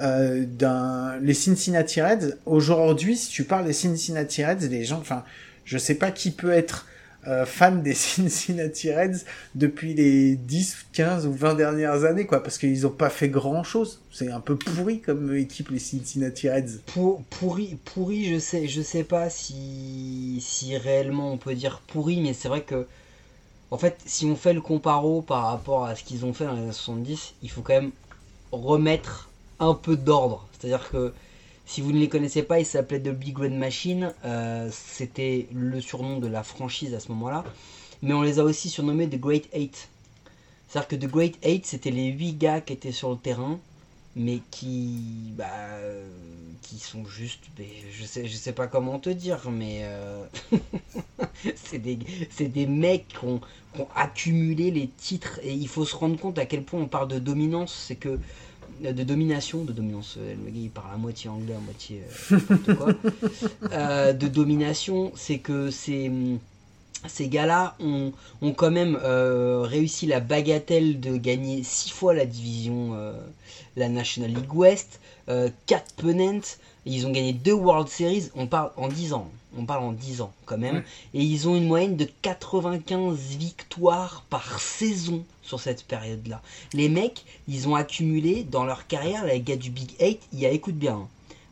[0.00, 2.36] euh, d'un les Cincinnati Reds.
[2.46, 5.24] Aujourd'hui, si tu parles des Cincinnati Reds, les gens, enfin,
[5.64, 6.86] je sais pas qui peut être
[7.26, 12.58] euh, fan des Cincinnati Reds depuis les 10, 15 ou 20 dernières années, quoi, parce
[12.58, 14.00] qu'ils ont pas fait grand chose.
[14.10, 16.80] C'est un peu pourri comme équipe, les Cincinnati Reds.
[16.86, 22.20] Pour, pourri, pourri, je sais, je sais pas si, si réellement on peut dire pourri,
[22.20, 22.86] mais c'est vrai que,
[23.70, 26.54] en fait, si on fait le comparo par rapport à ce qu'ils ont fait dans
[26.54, 27.92] les années 70, il faut quand même
[28.52, 29.28] remettre
[29.58, 30.48] un peu d'ordre.
[30.58, 31.12] C'est-à-dire que
[31.70, 34.12] si vous ne les connaissez pas, ils s'appelaient The Big Red Machine.
[34.24, 37.44] euh, C'était le surnom de la franchise à ce moment-là.
[38.02, 39.88] Mais on les a aussi surnommés The Great Eight.
[40.66, 43.60] C'est-à-dire que The Great Eight, c'était les 8 gars qui étaient sur le terrain,
[44.16, 45.46] mais qui, bah,
[45.78, 46.08] euh,
[46.62, 47.44] qui sont juste,
[47.92, 50.24] je sais, je sais pas comment te dire, mais euh,
[51.54, 51.98] c'est des,
[52.40, 53.40] des mecs qui ont,
[53.74, 56.88] qui ont accumulé les titres et il faut se rendre compte à quel point on
[56.88, 58.18] parle de dominance, c'est que
[58.80, 62.92] de domination, de dominance, euh, le il parle à moitié anglais, à moitié euh, quoi,
[63.72, 66.10] Euh, de domination, c'est que c'est
[67.08, 68.12] ces gars-là ont,
[68.42, 73.14] ont quand même euh, réussi la bagatelle de gagner six fois la division, euh,
[73.76, 76.40] la National League West, euh, 4 pennants,
[76.84, 80.20] ils ont gagné deux World Series, on parle en 10 ans, on parle en 10
[80.20, 80.84] ans quand même, Ouais.
[81.14, 86.40] et ils ont une moyenne de 95 victoires par saison sur cette période-là.
[86.72, 90.46] Les mecs, ils ont accumulé dans leur carrière, les gars du Big 8, il y
[90.46, 91.08] a, écoute bien, hein,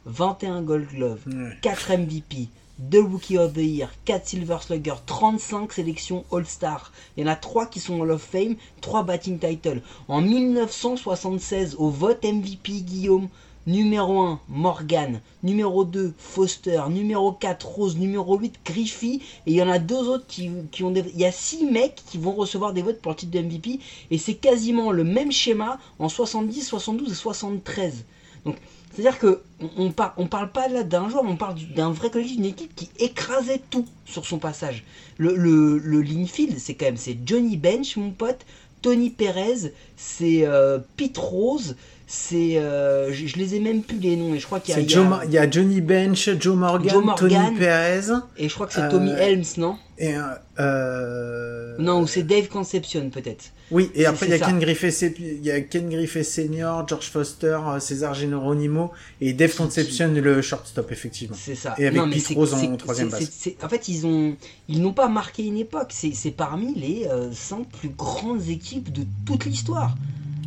[0.06, 1.50] 21 Gold Glove, Ouais.
[1.60, 6.92] 4 MVP, 2 Rookie of the Year, 4 Silver Slugger, 35 sélections All-Star.
[7.16, 9.82] Il y en a 3 qui sont Hall of Fame, 3 batting title.
[10.06, 13.28] En 1976, au vote MVP Guillaume,
[13.68, 19.62] numéro 1, Morgan, numéro 2, Foster, numéro 4, Rose, numéro 8, Griffey, et il y
[19.62, 21.04] en a deux autres qui, qui ont des...
[21.14, 23.78] Il y a 6 mecs qui vont recevoir des votes pour le titre de MVP,
[24.10, 28.04] et c'est quasiment le même schéma en 70, 72 et 73.
[28.44, 28.56] Donc,
[28.92, 29.42] c'est-à-dire que
[29.76, 32.46] on, par- on parle pas là d'un joueur, on parle du- d'un vrai collectif, d'une
[32.46, 34.82] équipe qui écrasait tout sur son passage.
[35.18, 38.46] Le, le, le Linfield, c'est quand même c'est Johnny Bench, mon pote,
[38.80, 44.16] Tony Perez, c'est euh, Pete Rose, c'est euh, je, je les ai même plus les
[44.16, 44.84] noms et je crois qu'il y a, C'est
[45.26, 47.28] il y y a Johnny Bench, Joe Morgan, Joe Morgan.
[47.28, 49.76] Tony Perez et je crois que c'est euh, Tommy Helms, non?
[49.98, 50.22] et euh,
[50.60, 53.46] euh, Non, ou c'est Dave Concepcion peut-être.
[53.70, 54.38] Oui, et après il y a.
[54.38, 59.54] Ken Griffey, il y a Ken Griffey senior, George Foster, euh, César Geronimo et Dave
[59.54, 61.36] Concepcion le shortstop effectivement.
[61.38, 61.74] C'est ça.
[61.78, 63.28] Et avec Non, Pete Rose en troisième base.
[63.62, 64.36] En fait, ils ont,
[64.68, 65.90] ils n'ont pas marqué une époque.
[65.90, 69.87] C'est c'est parmi les euh, cinq plus grandes équipes de toute l'histoire,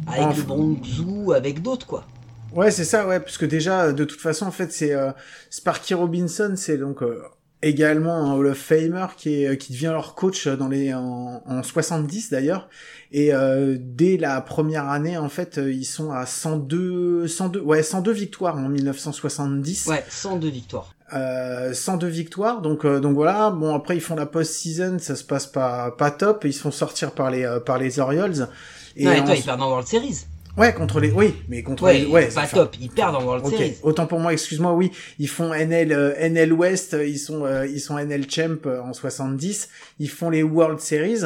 [0.08, 0.38] avec Enfin.
[0.38, 2.06] le Bronx Zoo, avec d'autres quoi.
[2.54, 5.12] Ouais, c'est ça, ouais, parce que déjà, de toute façon, en fait, c'est euh,
[5.49, 7.21] Sparky Robinson, c'est donc euh,
[7.62, 11.41] également un Hall of Famer qui, est, euh, qui devient leur coach dans les en,
[11.45, 12.67] en 70 d'ailleurs.
[13.13, 18.12] Et euh, dès la première année, en fait, ils sont à 102, 102, ouais, 102
[18.12, 19.88] victoires en 1970.
[19.88, 20.93] Ouais, 102 victoires.
[21.13, 23.49] Euh, 102 victoires, donc euh, donc voilà.
[23.49, 26.45] Bon après ils font la post-season, ça se passe pas pas top.
[26.45, 28.47] Ils se font sortir par les euh, par les Orioles.
[28.95, 30.25] Et non, et toi, ils perdent en World Series.
[30.58, 32.75] ouais contre les oui, mais contre Ouais, les ouais pas enfin, top.
[32.82, 33.75] Ils perdent en World Ok, Series.
[33.84, 37.80] autant pour moi, excuse-moi, oui, ils font NL euh, NL West, ils sont euh, ils
[37.80, 41.21] sont NL Champ euh, en 70, ils font les World Series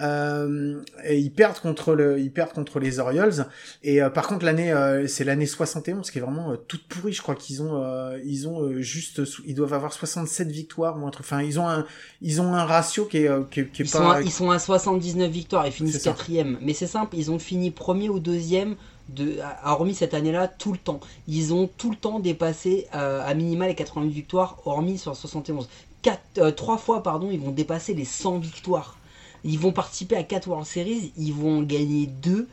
[0.00, 3.46] euh, et ils perdent contre le ils perdent contre les Orioles
[3.82, 7.22] et euh, par contre l'année euh, c'est l'année 71 qui est vraiment toute pourrie, je
[7.22, 7.82] crois qu'ils ont
[8.24, 11.86] ils ont juste ils doivent avoir 67 victoires ou un truc enfin ils ont un
[12.20, 14.30] ils ont un ratio qui est qui, est- qui est Ils sont, pas à, ils
[14.32, 16.58] sont à 79 victoires, C'est finissent quatrième.
[16.62, 18.76] Mais c'est simple, ils ont fini premier ou deuxième,
[19.08, 21.00] de, hormis cette année-là, tout le temps.
[21.26, 25.68] Ils ont tout le temps dépassé euh, à minima les 88 victoires, hormis sur 71.
[26.02, 28.97] Quatre, euh, trois fois, pardon, ils vont dépasser les 100 victoires.
[29.44, 32.48] Ils vont participer à 4 World Series, ils vont en gagner 2.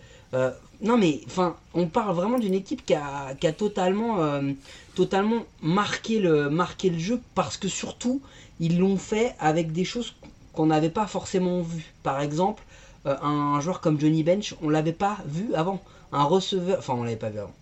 [0.81, 4.51] non mais, enfin, on parle vraiment d'une équipe qui a, totalement, euh,
[4.95, 8.21] totalement marqué le, marqué le jeu parce que surtout,
[8.59, 10.15] ils l'ont fait avec des choses
[10.53, 11.93] qu'on n'avait pas forcément vues.
[12.03, 12.63] Par exemple,
[13.05, 15.81] euh, un joueur comme Johnny Bench, on l'avait pas vu avant.
[16.11, 17.53] Un receveur, enfin on l'avait pas vu avant.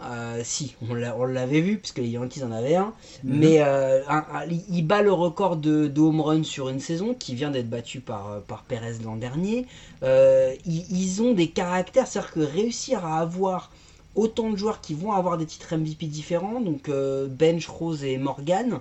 [0.00, 3.38] Euh, si, on l'a- on l'avait vu puisque les Yankees en avaient un, Mhm.
[3.40, 7.14] mais euh, un- un- il bat le record de, de home run sur une saison
[7.18, 9.66] qui vient d'être battu par, euh, par Perez l'an dernier.
[10.04, 13.72] Euh, ils, ils ont des caractères, c'est-à-dire que réussir à avoir
[14.14, 16.90] autant de joueurs qui vont avoir des titres MVP différents, donc
[17.28, 18.80] Bench, Rose et Morgan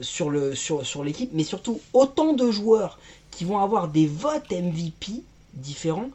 [0.00, 2.98] sur le sur, sur l'équipe, mais surtout autant de joueurs
[3.30, 5.22] qui vont avoir des votes MVP
[5.54, 6.10] différents.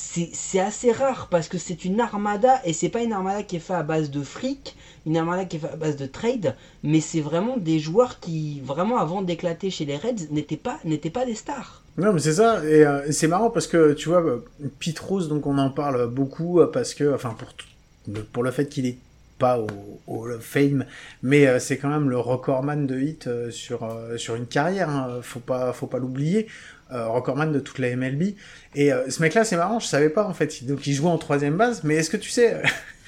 [0.00, 3.58] C'est assez rare parce que c'est une armada et c'est pas une armada qui est
[3.58, 7.00] faite à base de fric, une armada qui est faite à base de trade, mais
[7.00, 10.78] c'est vraiment des joueurs qui, vraiment avant d'éclater chez les Reds, n'étaient pas,
[11.12, 11.82] pas des stars.
[11.96, 14.22] Non, mais c'est ça, et euh, c'est marrant parce que tu vois,
[14.78, 18.68] Pete Rose, donc on en parle beaucoup euh, parce que, enfin, pour, pour le fait
[18.68, 18.98] qu'il est
[19.40, 19.66] pas au,
[20.06, 20.84] au Hall of Fame,
[21.24, 23.80] mais euh, c'est quand même le recordman de hit sur
[24.16, 26.46] sur une carrière, hein, faut pas faut pas l'oublier,
[26.90, 28.34] recordman de toute la MLB.
[28.74, 31.18] Et euh, ce mec-là, c'est marrant, je savais pas en fait, donc il jouait en
[31.18, 32.60] troisième base, mais est-ce que tu sais,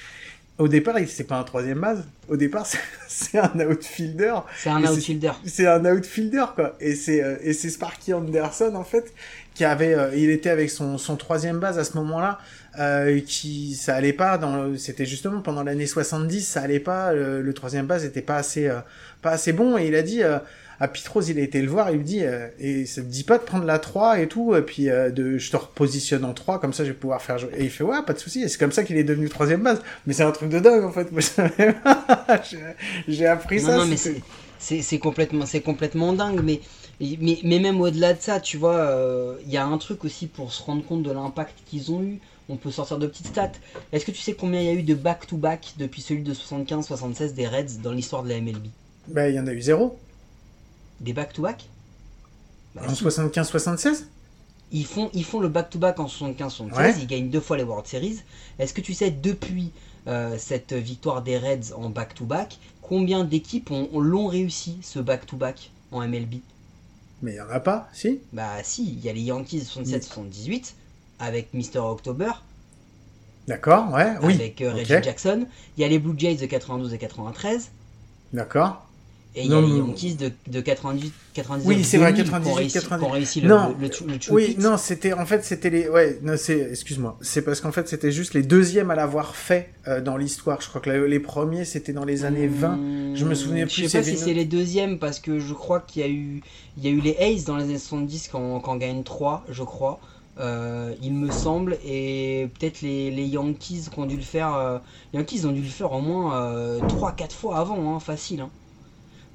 [0.57, 2.65] au départ, il c'est pas un troisième base, au départ
[3.07, 4.35] c'est- un outfielder.
[4.57, 5.31] C'est un outfielder.
[5.45, 6.75] C'est un outfielder quoi.
[6.79, 9.13] Et c'est euh, et c'est Sparky Anderson en fait
[9.53, 12.39] qui avait euh, il était avec son son troisième base à ce moment-là
[12.79, 17.41] euh, qui ça allait pas dans c'était justement pendant l'année 70 ça allait pas le,
[17.41, 18.79] le troisième base était pas assez euh,
[19.21, 20.39] pas assez bon et il a dit euh,
[20.79, 23.05] à Pete Rose, il a été le voir, il lui dit, euh, et ça te
[23.05, 26.25] dit pas de prendre la 3 et tout, et puis euh, de, je te repositionne
[26.25, 27.51] en 3, comme ça je vais pouvoir faire jouer.
[27.55, 29.61] Et il fait, ouais, pas de souci, et c'est comme ça qu'il est devenu troisième
[29.61, 29.79] base.
[30.07, 31.07] Mais c'est un truc de dingue, en fait.
[33.07, 33.77] J'ai- appris Non, ça.
[33.77, 33.95] non, mais
[34.59, 36.61] c'est complètement c'est complètement dingue mais
[36.99, 40.27] mais, mais même au-delà de ça tu vois euh, il y a un truc aussi
[40.27, 42.19] pour se rendre compte de l'impact qu'ils ont eu
[42.51, 43.51] on peut sortir de petites stats
[43.91, 47.33] est-ce que tu sais combien il y a eu de back-to-back depuis celui de 75-76
[47.33, 48.67] des Reds dans l'histoire de la MLB
[49.07, 49.97] Bah, il y en a eu zéro.
[50.99, 51.65] des back-to-back
[52.75, 53.03] Bah, En si.
[53.03, 54.05] 75-76
[54.73, 56.95] ils font ils font le back-to-back en 75-76 Ouais.
[56.99, 58.19] ils gagnent deux fois les World Series
[58.59, 59.71] est-ce que tu sais depuis
[60.07, 65.71] euh, cette victoire des Reds en back-to-back combien d'équipes ont, ont- l'ont réussi ce back-to-back
[65.91, 66.35] en MLB
[67.21, 70.73] Mais il y en a pas, si Bah si, il y a les Yankees 67-78
[71.21, 71.77] avec Mr.
[71.79, 72.31] October,
[73.47, 74.35] D'accord, ouais, oui.
[74.35, 75.45] avec euh, Reggie Jackson.
[75.77, 77.69] Il y a les Blue Jays de 92 et 93.
[78.33, 78.85] D'accord.
[79.33, 82.25] Et il y a les Yankees de, de 98, 99 Oui, c'est vrai, qui ont
[82.25, 82.99] 98, réussi, 98.
[82.99, 83.75] qui ont réussi le, Non.
[83.79, 87.41] le, le, le Oui, non, c'était en fait c'était les ouais, non, c'est excuse-moi, c'est
[87.41, 90.59] parce qu'en fait c'était juste les deuxièmes à l'avoir fait euh, dans l'histoire.
[90.59, 93.15] Je crois que la- les premiers c'était dans les années 20.
[93.15, 95.79] Je me souvenais plus, Je sais pas si c'est les deuxièmes parce que je crois
[95.79, 96.41] qu'il y a eu
[96.77, 99.45] il y a eu les Aces dans les années 70 quand, quand on gagne 3,
[99.49, 99.99] je crois.
[100.39, 104.79] Euh, il me semble et peut-être les, Yankees qui ont dû le faire euh,
[105.13, 108.49] Yankees ont dû le faire au moins 3-4 fois avant hein, facile hein.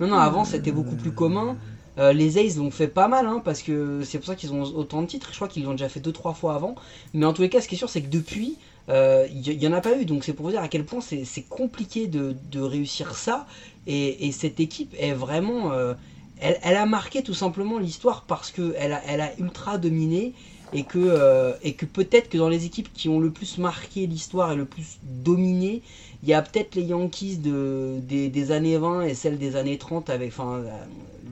[0.00, 1.58] non non avant c'était beaucoup plus commun.
[1.98, 4.62] Euh, les Aces l'ont fait pas mal hein, parce que c'est pour ça qu'ils ont
[4.62, 5.28] autant de titres.
[5.30, 6.74] Je crois qu'ils l'ont déjà fait 2-3 fois avant.
[7.14, 8.56] Mais en tous les cas ce qui est sûr c'est que depuis
[8.88, 10.04] euh, il y, y en a pas eu.
[10.04, 13.46] Donc c'est pour vous dire à quel point c'est compliqué de, réussir ça.
[13.86, 15.94] Et, et cette équipe est vraiment euh,
[16.38, 20.34] elle, a marqué tout simplement l'histoire parce que elle a, elle a ultra dominé
[20.72, 24.52] et que, euh, que peut-être que dans les équipes qui ont le plus marqué l'histoire
[24.52, 25.82] et le plus dominé,
[26.22, 29.78] il y a peut-être les Yankees de, des, des années 20 et celles des années
[29.78, 30.70] 30 avec, enfin, euh,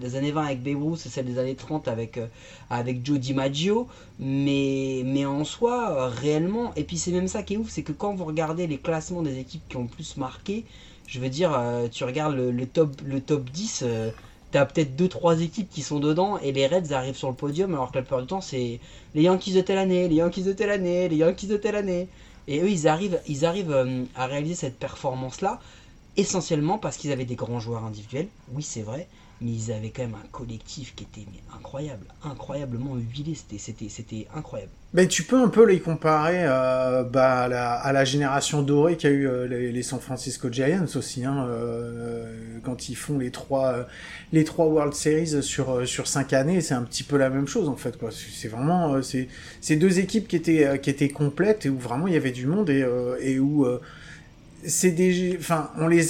[0.01, 2.27] les années 20 avec Babe Ruth et celles des années 30 avec, euh,
[2.71, 7.57] avec Joe DiMaggio, mais, mais en soi, réellement, et puis c'est même ça qui est
[7.57, 10.65] ouf, c'est que quand vous regardez les classements des équipes qui ont le plus marqué,
[11.07, 11.53] je veux dire,
[11.93, 14.11] tu regardes le, top, le top 10, euh,
[14.55, 17.91] t'as peut-être 2-3 équipes qui sont dedans et les Reds arrivent sur le podium alors
[17.91, 18.79] que la plupart du temps c'est
[19.17, 22.09] les Yankees de telle année, les Yankees de telle année, les Yankees de telle année.
[22.47, 25.59] Et eux ils arrivent, ils arrivent euh, à réaliser cette performance là
[26.17, 29.09] essentiellement parce qu'ils avaient des grands joueurs individuels, oui c'est vrai,
[29.41, 34.71] mais ils avaient quand même un collectif qui était incroyable, incroyablement huilé, c'était incroyable.
[34.95, 39.27] Mais tu peux un peu les comparer euh, bah, à, la, génération dorée qu'a eu
[39.27, 42.25] euh, les, San Francisco Giants aussi, hein, euh,
[42.63, 43.89] quand ils font les trois,
[44.33, 47.69] les trois World Series sur sur cinq années, c'est un petit peu la même chose
[47.69, 48.11] en fait quoi.
[48.13, 49.27] C'est vraiment c'est
[49.61, 52.47] c'est deux équipes qui étaient qui étaient complètes et où vraiment il y avait du
[52.47, 52.87] monde et
[53.21, 53.67] et où
[54.65, 56.09] c'est des enfin on les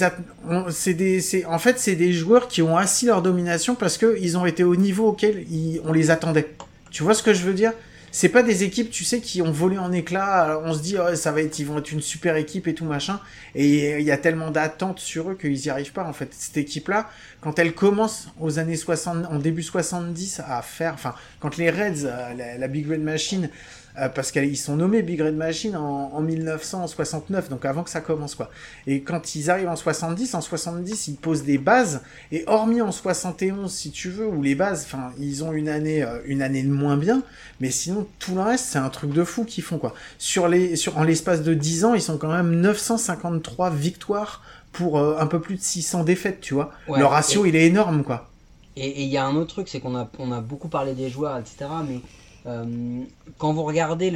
[0.69, 4.15] c'est des c'est en fait c'est des joueurs qui ont assis leur domination parce que
[4.21, 5.43] ils ont été au niveau auquel
[5.83, 6.53] on les attendait.
[6.91, 7.73] Tu vois ce que je veux dire?
[8.15, 10.61] C'est pas des équipes, tu sais, qui ont volé en éclats.
[10.63, 12.85] On se dit, oh, ça va être, ils vont être une super équipe et tout
[12.85, 13.19] machin.
[13.55, 16.05] Et il y a tellement d'attentes sur eux qu'ils y arrivent pas.
[16.05, 17.09] En fait, cette équipe-là,
[17.45, 22.05] quand elle commence aux années 60, en début 70 à faire, enfin, quand les Reds,
[22.05, 23.51] euh, la, Big Red Machine,
[23.99, 28.01] euh, parce qu'ils sont nommés Big Red Machine en, en 1969, donc avant que ça
[28.01, 28.49] commence, quoi.
[28.87, 32.01] Et quand ils arrivent en 70, en 70, ils posent des bases.
[32.31, 36.01] Et hormis en 71, si tu veux, où les bases, enfin, ils ont une année,
[36.01, 37.21] euh, une année de moins bien,
[37.59, 39.93] mais sinon, tout le reste, c'est un truc de fou qu'ils font, quoi.
[40.17, 44.41] Sur les, en l'espace de 10 ans, ils sont quand même 953 victoires
[44.77, 46.71] pour euh, un peu plus de 600 défaites, tu vois.
[46.87, 48.29] Ouais, Le ratio, et- il est énorme, quoi.
[48.77, 51.09] Et il y a un autre truc, c'est qu'on a, on a beaucoup parlé des
[51.09, 51.65] joueurs, etc.
[51.87, 52.01] Mais
[52.45, 53.01] euh,
[53.37, 54.11] quand vous regardez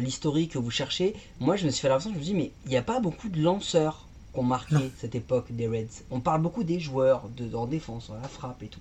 [0.00, 2.70] l'historique que vous cherchez, moi je me suis fait l'impression, je me dis, mais il
[2.70, 4.90] n'y a pas beaucoup de lanceurs qui ont marqué Non.
[5.00, 6.04] cette époque des Reds.
[6.10, 8.80] On parle beaucoup des joueurs de, en défense, à la frappe et tout.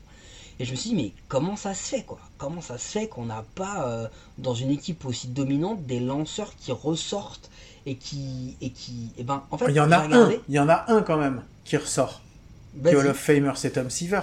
[0.60, 2.20] Et je me suis dit, mais comment ça se fait, quoi?
[2.38, 4.08] Comment ça se fait qu'on n'a pas, euh,
[4.40, 7.50] dans une équipe aussi dominante, des lanceurs qui ressortent
[7.90, 8.56] et qui.
[8.62, 10.70] Et qui et ben, en fait, Il y en a regardé- un, il y en
[10.70, 12.22] a un quand même qui ressort.
[12.86, 12.96] Qui.
[12.96, 14.22] Hall of Famer, c'est Tom Seaver.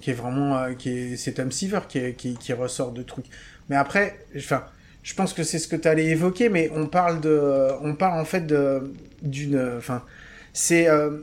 [0.00, 3.02] Qui est vraiment, euh, qui est, c'est Tom Seaver qui, est- qui, qui ressort de
[3.02, 3.26] trucs.
[3.68, 4.64] Mais après, enfin,
[5.02, 8.20] je pense que c'est ce que tu allais évoquer, mais on parle de, on parle
[8.20, 8.92] en fait de,
[9.22, 10.02] d'une, enfin,
[10.52, 11.18] c'est, euh,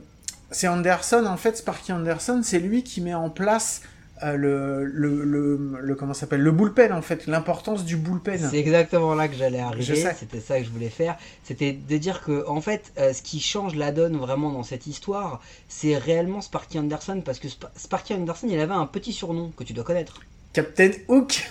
[0.52, 3.82] c'est Anderson, en fait, Sparky Anderson, c'est lui qui met en place
[4.24, 8.40] euh, le, le, le, le, comment s'appelle, le bullpen, en fait, l'importance du bullpen.
[8.50, 9.84] C'est exactement là que j'allais arriver.
[10.18, 11.18] C'était ça que je voulais faire.
[11.44, 14.88] C'était de dire que, en fait, euh, ce qui change la donne vraiment dans cette
[14.88, 17.22] histoire, c'est réellement Sparky Anderson.
[17.24, 20.22] Parce que Sp- Sparky Anderson, il avait un petit surnom que tu dois connaître
[20.54, 21.50] Captain Hook.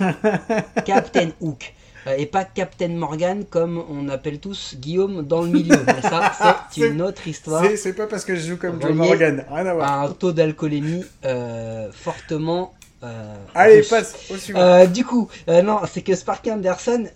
[0.84, 1.74] Captain Hook.
[2.06, 5.76] Euh, et pas Captain Morgan comme on appelle tous Guillaume dans le milieu.
[5.86, 6.32] Mais ça,
[6.70, 7.64] c'est une autre histoire.
[7.76, 9.44] c'est, pas parce que je joue comme Relié Morgan.
[9.50, 10.00] Rien à voir.
[10.02, 12.74] Un taux d'alcoolémie euh, fortement.
[13.04, 14.60] euh, Allez, passe au suivant.
[14.60, 17.06] Euh, du coup, euh, non, c'est que Sparky Anderson,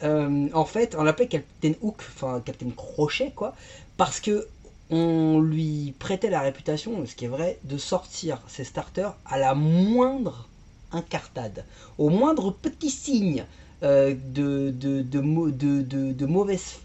[0.52, 3.54] en fait, on l'appelait Captain Hook, enfin Captain Crochet, quoi,
[3.96, 4.46] parce que
[4.88, 9.54] on lui prêtait la réputation, ce qui est vrai, de sortir ses starters à la
[9.54, 10.48] moindre
[10.92, 11.64] incartade,
[11.98, 13.44] au moindre petit signe
[13.82, 15.20] euh, de, de, de,
[15.50, 16.78] de, de, de mauvaise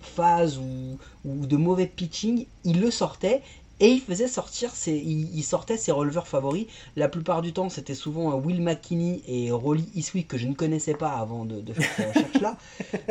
[0.00, 3.42] phase ou, ou de mauvais pitching, il le sortait.
[3.80, 6.66] Et il faisait sortir ses, il, il sortait ses releveurs favoris.
[6.96, 10.54] La plupart du temps, c'était souvent euh, Will McKinney et Rolly Eastwick que je ne
[10.54, 12.56] connaissais pas avant de, faire ces recherches-là.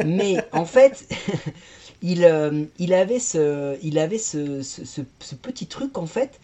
[0.01, 1.07] Mais en fait,
[2.01, 6.39] il, euh, il avait ce, il avait ce, ce, ce- ce petit truc en fait.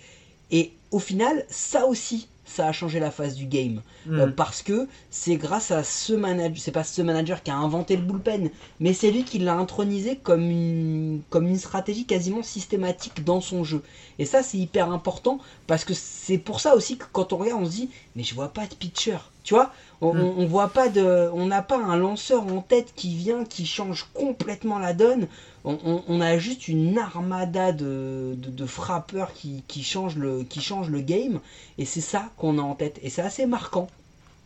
[0.51, 3.81] Et au final, ça aussi, ça a changé la face du game.
[4.05, 4.19] Mm.
[4.19, 7.95] Euh, parce que c'est grâce à ce manager, c'est pas ce manager qui a inventé
[7.95, 8.49] le bullpen,
[8.79, 13.63] mais c'est lui qui l'a intronisé comme une, comme une stratégie quasiment systématique dans son
[13.63, 13.81] jeu.
[14.19, 17.61] Et ça, c'est hyper important parce que c'est pour ça aussi que quand on regarde,
[17.61, 19.17] on se dit, mais je vois pas de pitcher.
[19.43, 19.73] Tu vois,
[20.03, 20.19] on, Mm.
[20.21, 23.65] on- on voit pas de, on n'a pas un lanceur en tête qui vient, qui
[23.65, 25.27] change complètement la donne.
[25.65, 30.43] On, on- on a juste une armada de, de, de frappeurs qui, qui, changent le,
[30.43, 31.39] qui changent le game.
[31.77, 32.99] Et c'est ça qu'on a en tête.
[33.01, 33.87] Et c'est assez marquant.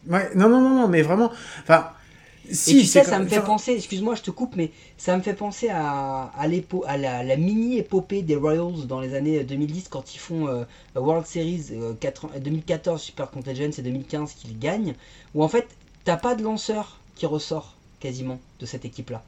[0.07, 1.31] Ouais, non, non, non, non, mais vraiment.
[1.63, 1.87] Enfin,
[2.51, 5.21] si, et sais, ça comme- me fait penser, excuse-moi, je te coupe, mais ça me
[5.21, 9.87] fait penser à, à, l'épo- à la, la mini-épopée des Royals dans les années 2010
[9.89, 10.63] quand ils font euh,
[10.95, 14.93] World Series euh, 80 2014 Super Contagion, c'est 2015 qu'ils gagnent,
[15.33, 15.67] où en fait,
[16.03, 19.23] t'as pas de lanceur qui ressort quasiment de cette équipe-là.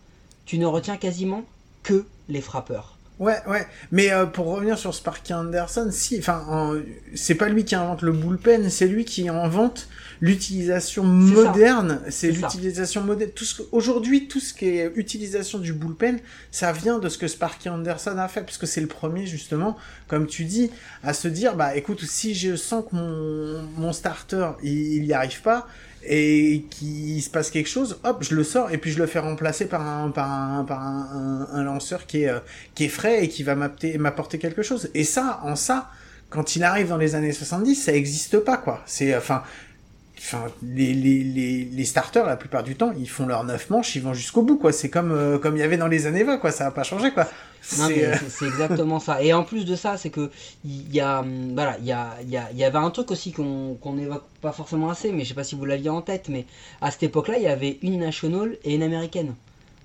[0.46, 1.44] Tu ne retiens quasiment
[1.84, 2.98] que les frappeurs.
[3.20, 3.68] Ouais, ouais.
[3.92, 6.76] Mais euh, pour revenir sur Sparky Anderson, si, enfin, en-
[7.16, 9.90] c'est pas lui qui invente le bullpen, c'est lui qui invente
[10.22, 12.00] l'utilisation moderne.
[12.10, 13.32] C'est l'utilisation moderne.
[13.36, 16.20] Tout ce que- aujourd'hui, tout ce qui est utilisation du bullpen,
[16.52, 19.76] ça vient de ce que Sparky Anderson a fait, puisque c'est le premier justement,
[20.08, 20.72] comme tu dis,
[21.04, 25.14] à se dire, bah, écoute, si je sens que mon mon starter, il, il y
[25.14, 25.68] arrive pas.
[26.04, 29.20] Et qu'il se passe quelque chose, hop, je le sors et puis je le fais
[29.20, 32.40] remplacer par un par un par un, un- un lanceur qui est euh,
[32.76, 34.90] qui est frais et qui va m'apporter quelque chose.
[34.94, 35.90] Et ça, en ça,
[36.30, 38.82] quand il arrive dans les années 70, ça existe pas, quoi.
[38.86, 39.44] C'est, enfin,
[40.20, 43.96] enfin, les, les, les, les starters, la plupart du temps, ils font leurs 9 manches,
[43.96, 44.72] ils vont jusqu'au bout, quoi.
[44.72, 46.52] C'est comme, euh, comme il y avait dans les années 20, quoi.
[46.52, 47.28] Ça va pas changer, quoi.
[47.62, 49.22] C'est, euh, c'est- exactement ça.
[49.22, 50.32] Et en plus de ça, c'est que
[50.64, 52.90] il y a, hum, voilà, il y a, il y a- il y avait un
[52.90, 55.90] truc aussi qu'on qu'on évoque pas forcément assez, mais je sais pas si vous l'aviez
[55.90, 56.46] en tête, mais
[56.82, 59.36] à cette époque-là, il y avait une nationale et une américaine.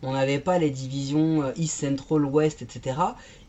[0.02, 2.96] On n'avait pas les divisions euh, East, Central, West, etc.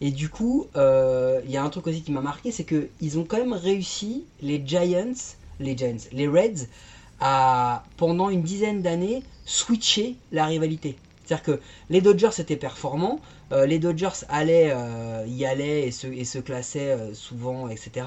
[0.01, 2.88] Et du coup, euh, il y a un truc aussi qui m'a marqué, c'est que
[3.01, 5.13] ils ont quand même réussi les Giants,
[5.60, 6.68] les Reds,
[7.20, 10.97] à pendant une dizaine d'années switcher la rivalité.
[11.24, 13.20] C'est-à-dire que les Dodgers étaient performants,
[13.51, 18.06] euh, les Dodgers allaient, euh, y allaient et se, classaient euh, souvent, etc.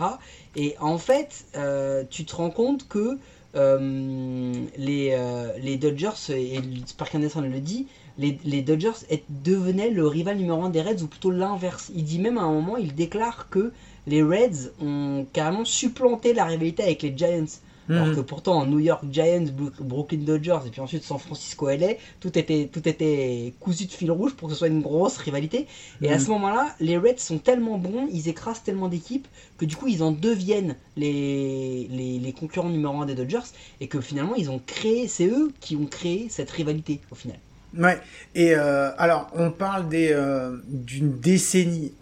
[0.55, 3.19] Et en fait, euh, tu te rends compte que
[3.57, 7.87] euh, les, euh, Dodgers, et Spark Anderson le dit,
[8.19, 8.93] les, Dodgers
[9.29, 11.91] devenaient le rival numéro un des Reds, ou plutôt l'inverse.
[11.95, 13.73] Il dit même à un moment, il déclare que
[14.09, 17.45] les Reds ont carrément supplanté la rivalité avec les Giants.
[17.91, 18.17] Alors mhm.
[18.17, 19.47] que pourtant, New York Giants,
[19.81, 24.11] Brooklyn Dodgers et puis ensuite San Francisco LA, tout était, tout était cousu de fil
[24.11, 25.67] rouge pour que ce soit une grosse rivalité.
[26.03, 26.19] Et à Mhm.
[26.19, 30.03] ce moment-là, les Reds sont tellement bons, ils écrasent tellement d'équipes que du coup, ils
[30.03, 33.49] en deviennent les, les, les concurrents numéro un des Dodgers
[33.81, 37.39] et que finalement, ils ont créé, c'est eux qui ont créé cette rivalité au final.
[37.77, 38.01] Ouais.
[38.35, 41.95] Et euh, alors, on parle des euh, d'une décennie.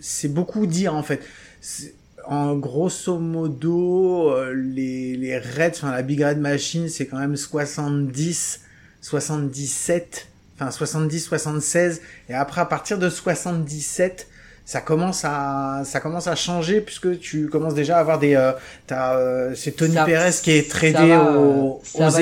[0.00, 1.20] C'est beaucoup dire en fait.
[2.26, 7.36] En grosso modo, euh, les les Reds, enfin la Big Red Machine, c'est quand même
[7.36, 8.62] 70,
[9.02, 12.00] 77, enfin 70, 76.
[12.30, 14.26] Et après, à partir de 77,
[14.66, 18.52] ça commence à ça commence à changer puisque tu commences déjà à avoir des euh,
[18.86, 22.18] t'as euh, c'est Tony Ça- Perez qui est ça tradé va, aux, ça aux va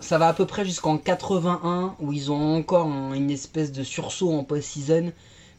[0.00, 3.84] ça va à peu près jusqu'en 81 où ils ont encore un- une espèce de
[3.84, 5.12] sursaut en post-season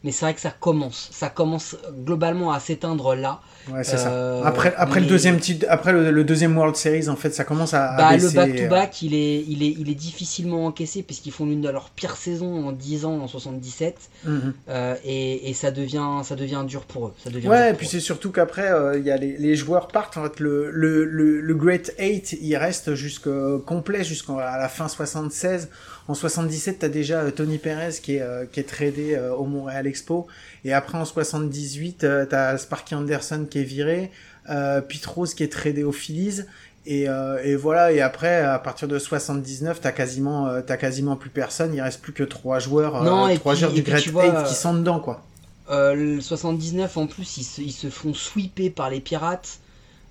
[0.04, 3.40] mais c'est vrai que ça commence ça commence globalement à s'éteindre là
[3.72, 4.48] Ouais, c'est Euh, ça.
[4.48, 7.74] Après, après le deuxième titre, après le, le deuxième World Series, en fait, ça commence
[7.74, 10.64] à, bah, le baisser, back to euh, back il est il est il est difficilement
[10.66, 14.54] encaissé puisqu'ils font l'une de leurs pires saisons en 10 ans en 77 mhm.
[14.70, 17.74] euh, et, et ça devient ça devient dur pour eux ça devient dur Ouais, et
[17.74, 20.16] puis c'est surtout qu'après, il y a les, les joueurs partent.
[20.16, 24.88] En fait, le, le, le, le Great 8, il reste jusqu'au complet jusqu'à la fin
[24.88, 25.68] 76.
[26.08, 29.44] En 77, t'as déjà euh, Tony Perez qui est, euh, qui est tradé euh, au
[29.44, 30.26] Montréal Expo.
[30.64, 34.10] Et après, en 78, euh, t'as Sparky Anderson qui est viré.
[34.48, 36.42] Euh, Pete Rose qui est tradé aux Phillies.
[36.86, 37.02] Et,
[37.44, 37.92] et voilà.
[37.92, 41.74] Et après, à partir de 79, t'as quasiment, t'as quasiment plus personne.
[41.74, 44.54] Il reste plus que trois joueurs, Non, trois puis- joueurs du Great vois, 8 qui
[44.54, 45.22] sont dedans, quoi.
[45.70, 49.58] Le 79 en plus ils se, ils se font sweeper par les pirates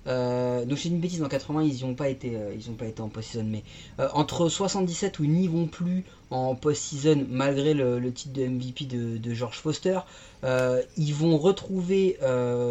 [0.06, 2.74] euh, donc c'est une bêtise en 80 ils y ont pas été euh, ils ont
[2.74, 3.62] pas été en post-season mais
[4.00, 8.46] euh, entre 77 où ils n'y vont plus en post-season malgré le, le titre de
[8.46, 9.98] MVP de, de George Foster
[10.44, 12.16] euh, ils vont retrouver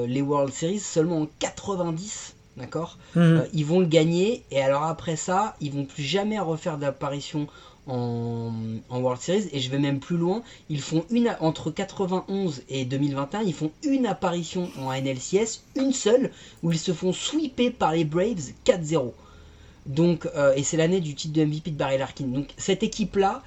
[0.07, 2.97] les World Series seulement en 90 d'accord?
[3.15, 3.43] Mhm.
[3.53, 7.47] ils vont le gagner et alors après ça ils vont plus jamais refaire d'apparition
[7.87, 8.51] en,
[8.89, 13.41] World Series et je vais même plus loin ils font une entre 91 et 2021
[13.41, 16.31] ils font une apparition en NLCS une seule
[16.63, 19.11] où ils se font sweeper par les Braves 4-0
[19.85, 23.15] donc euh, et c'est l'année du titre de MVP de Barry Larkin donc cette équipe
[23.15, 23.43] là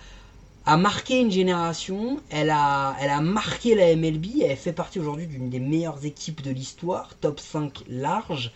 [0.66, 5.26] a marqué une génération, elle a, elle a marqué la MLB, elle fait partie aujourd'hui
[5.26, 8.52] d'une des meilleures équipes de l'histoire, top 5 large.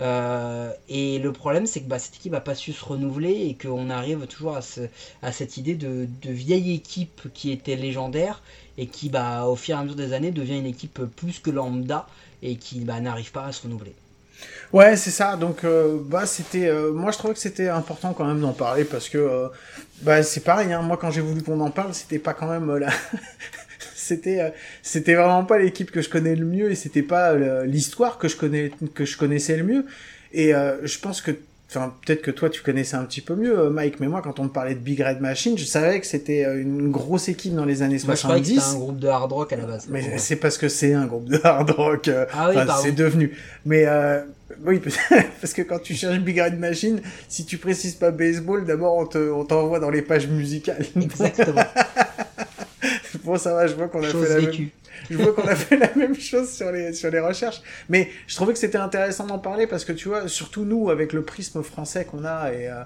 [0.00, 3.56] Euh, et le problème, c'est que bah, cette équipe n'a pas su se renouveler et
[3.60, 4.88] qu'on arrive toujours à, ce-
[5.22, 8.42] à cette idée de, vieille équipe qui était légendaire
[8.76, 11.50] et qui, bah, au fur et à mesure des années, devient une équipe plus que
[11.50, 12.06] lambda
[12.42, 13.96] et qui bah, n'arrive pas à se renouveler.
[14.72, 15.36] Ouais, c'est ça.
[15.36, 16.66] Donc, euh, bah, c'était.
[16.68, 19.50] euh, moi, je trouvais que c'était important quand même d'en parler parce que,
[20.02, 20.72] bah, c'est pareil.
[20.72, 22.88] Hein, moi, quand j'ai voulu qu'on en parle, c'était pas quand même la.
[24.08, 24.50] c'était, euh,
[24.82, 28.28] c'était vraiment pas l'équipe que je connais le mieux et c'était pas euh, l'histoire que
[28.28, 29.86] je connais, que je connaissais le mieux.
[30.32, 31.32] Et euh, je pense que,
[31.70, 34.00] enfin, peut-être que toi, tu connaissais un petit peu mieux, Mike.
[34.00, 36.90] Mais moi, quand on me parlait de Big Red Machine, je savais que c'était une
[36.90, 38.74] grosse équipe dans les années Moi, je croyais que 70.
[38.74, 39.86] un groupe de hard rock à la base.
[39.88, 42.10] Mais c'est parce que c'est un groupe de hard rock.
[42.32, 43.36] Ah oui, c'est devenu.
[43.64, 44.22] Mais euh,
[44.64, 44.80] oui,
[45.40, 49.06] parce que quand tu cherches Big Red Machine, si tu précises pas baseball, d'abord on
[49.06, 50.84] te, on t'envoie dans les pages musicales.
[50.96, 51.62] Exactement.
[53.28, 54.50] bon, ça va, je vois qu'on a Chose fait la même.
[54.50, 54.72] vécue.
[55.10, 57.62] Je vois qu'on a fait la même chose sur les sur les recherches.
[57.88, 61.12] Mais je trouvais que c'était intéressant d'en parler parce que tu vois, surtout nous avec
[61.12, 62.82] le prisme français qu'on a et euh,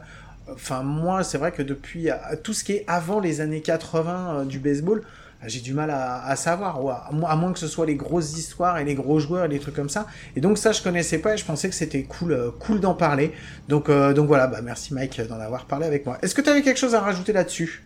[0.53, 4.41] enfin moi, c'est vrai que depuis euh, tout ce qui est avant les années 80
[4.41, 5.03] euh, du baseball,
[5.47, 7.97] j'ai du mal à, à savoir, ou à, moins- à moins que ce soit les
[7.97, 10.07] grosses histoires et les gros joueurs et les trucs comme ça.
[10.37, 12.95] Et donc ça, je connaissais pas et je pensais que c'était cool, euh, cool d'en
[12.95, 13.33] parler.
[13.69, 16.19] Donc, euh, donc voilà, bah merci Mike d'en avoir parlé avec moi.
[16.23, 17.83] Est-ce que tu avais quelque chose à rajouter là-dessus?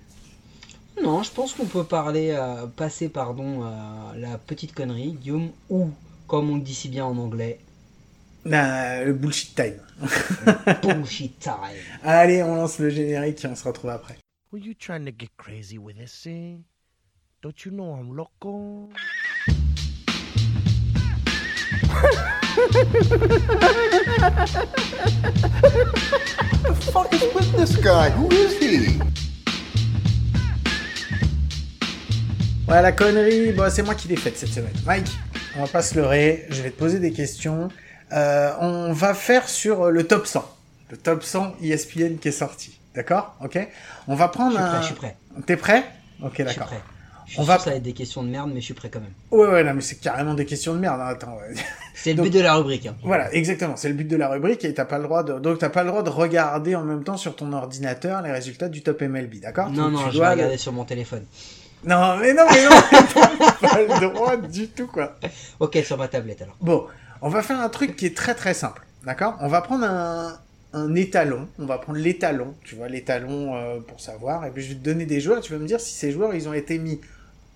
[1.03, 5.91] Non, je pense qu'on peut parler, euh, passer pardon, à la petite connerie, Guillaume, ou,
[6.27, 7.61] comme on le dit si bien en anglais,
[8.45, 9.81] Nah, Le bullshit time.
[10.83, 11.55] bullshit time.
[12.05, 14.17] Allez, on lance le générique et on se retrouve après.
[14.53, 16.63] Were you trying to get crazy with this thing?
[17.43, 18.89] Don't you know I'm loco?
[26.93, 28.11] fuck is with this guy?
[28.11, 28.99] Who is he?
[32.69, 34.73] Ouais, la connerie, bah, c'est moi qui l'ai faite cette semaine.
[34.85, 35.07] Mike,
[35.57, 37.69] on va pas se leurrer, je vais te poser des questions.
[38.13, 40.45] Euh, on va faire sur le top 100.
[40.91, 42.79] Le top 100 ESPN qui est sorti.
[42.95, 43.37] D'accord?
[43.43, 43.59] Ok?
[44.09, 44.67] On va Je prendre suis un...
[44.69, 45.17] prêt, je suis prêt.
[45.47, 45.85] T'es prêt?
[46.23, 46.67] Ok, Je suis d'accord.
[46.67, 46.81] prêt.
[47.27, 48.65] Je suis On sûr va- que ça va être des questions de merde, mais je
[48.67, 49.11] suis prêt quand même.
[49.31, 51.01] Ouais, ouais, non, mais c'est carrément des questions de merde.
[51.01, 51.55] hein, Attends, ouais.
[51.95, 52.87] C'est le Donc- but de la rubrique.
[52.87, 52.97] hein.
[53.05, 53.77] Voilà, exactement.
[53.77, 55.83] C'est le but de la rubrique et t'as pas le droit de, donc t'as pas
[55.83, 59.41] le droit de regarder en même temps sur ton ordinateur les résultats du top MLB,
[59.41, 59.71] d'accord?
[59.71, 61.25] Non, non, tu je dois vais le- regarder sur mon téléphone.
[61.87, 62.71] Non, mais non, mais non,
[63.61, 65.17] pas le droit du tout, quoi.
[65.61, 66.57] Ok, sur ma tablette alors.
[66.61, 66.87] Bon,
[67.23, 69.37] on va faire un truc qui est très très simple, d'accord?
[69.41, 70.37] On va prendre un,
[70.73, 74.71] un étalon, on va prendre l'étalon, tu vois, l'étalon euh, pour savoir, et puis je
[74.71, 76.77] vais te donner des joueurs, tu vas me dire si ces joueurs, ils ont été
[76.79, 77.01] mis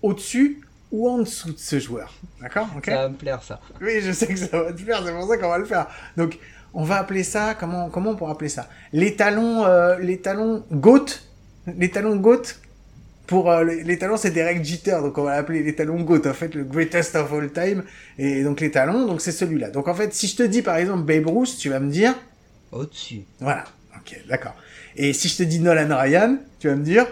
[0.01, 0.61] au-dessus
[0.93, 2.67] ou en dessous de ce joueur, d'accord?
[2.85, 3.59] Ça va me plaire ça.
[3.81, 5.87] Oui, je sais que ça va te plaire, c'est pour ça qu'on va le faire.
[6.15, 6.39] Donc,
[6.73, 8.69] on va appeler ça, comment, comment on pourrait appeler ça?
[8.93, 11.05] L'étalon, euh, l'étalon GOAT,
[11.67, 12.43] l'étalon GOAT,
[13.27, 16.33] pour euh, les talons, c'est Derek Jeter, donc on va l'appeler les talons GOAT, en
[16.33, 17.83] fait, le greatest of all time.
[18.17, 19.69] Et donc les talons, donc c'est celui-là.
[19.69, 22.13] Donc en fait, si je te dis par exemple Babe Ruth, tu vas me dire,
[22.71, 23.63] Au-dessus, voilà,
[23.95, 24.55] ok, d'accord.
[24.95, 27.07] Et si je te dis Nolan Ryan, tu vas me dire,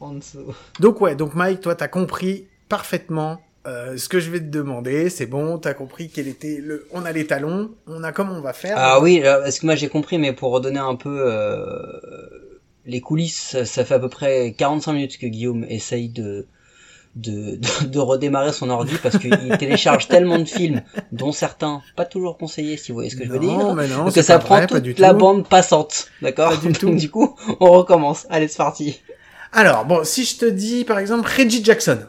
[0.00, 0.54] en dessous.
[0.80, 5.08] donc ouais, donc Mike, toi t'as compris parfaitement euh, ce que je vais te demander,
[5.08, 8.42] c'est bon, t'as compris quel était le, on a les talons, on a comment on
[8.42, 8.76] va faire.
[8.78, 12.43] Ah oui, parce que moi j'ai compris, mais pour redonner un peu euh,
[12.86, 16.46] les coulisses, ça, fait à peu près 45 minutes que Guillaume essaye de,
[17.16, 20.82] de, de, de redémarrer son ordi parce qu'il télécharge tellement de films,
[21.12, 23.74] dont certains pas toujours conseillés, si vous voyez ce que je veux dire.
[23.74, 25.18] Mais non, que ça prend vrai, toute la tout.
[25.18, 26.94] bande passante, d'accord Pas du tout.
[26.94, 28.26] du coup, on recommence.
[28.30, 29.00] Allez, c'est parti.
[29.52, 32.00] Alors, bon, si je te dis, par exemple, Reggie Jackson,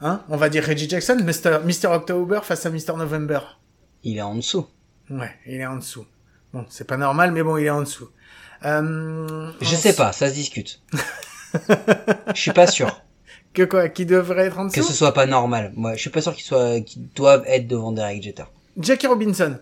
[0.00, 1.60] hein, on va dire Reggie Jackson, Mr.
[1.64, 1.86] Mr.
[1.92, 2.96] October face à Mr.
[2.98, 3.40] November.
[4.04, 4.66] Il est en dessous.
[5.10, 6.04] Ouais, il est en dessous.
[6.52, 8.10] Bon, c'est pas normal, mais bon, il est en dessous.
[8.64, 10.80] Euh, Je sais pas, ça se discute.
[12.34, 13.00] Je suis pas sûr
[13.54, 15.72] Que quoi, qui devrait être en que dessous ce soit pas normal.
[15.76, 18.44] Moi, je suis pas sûr qu'ils soient, qu'ils doivent être devant Derek Jeter.
[18.78, 19.58] Jackie Robinson.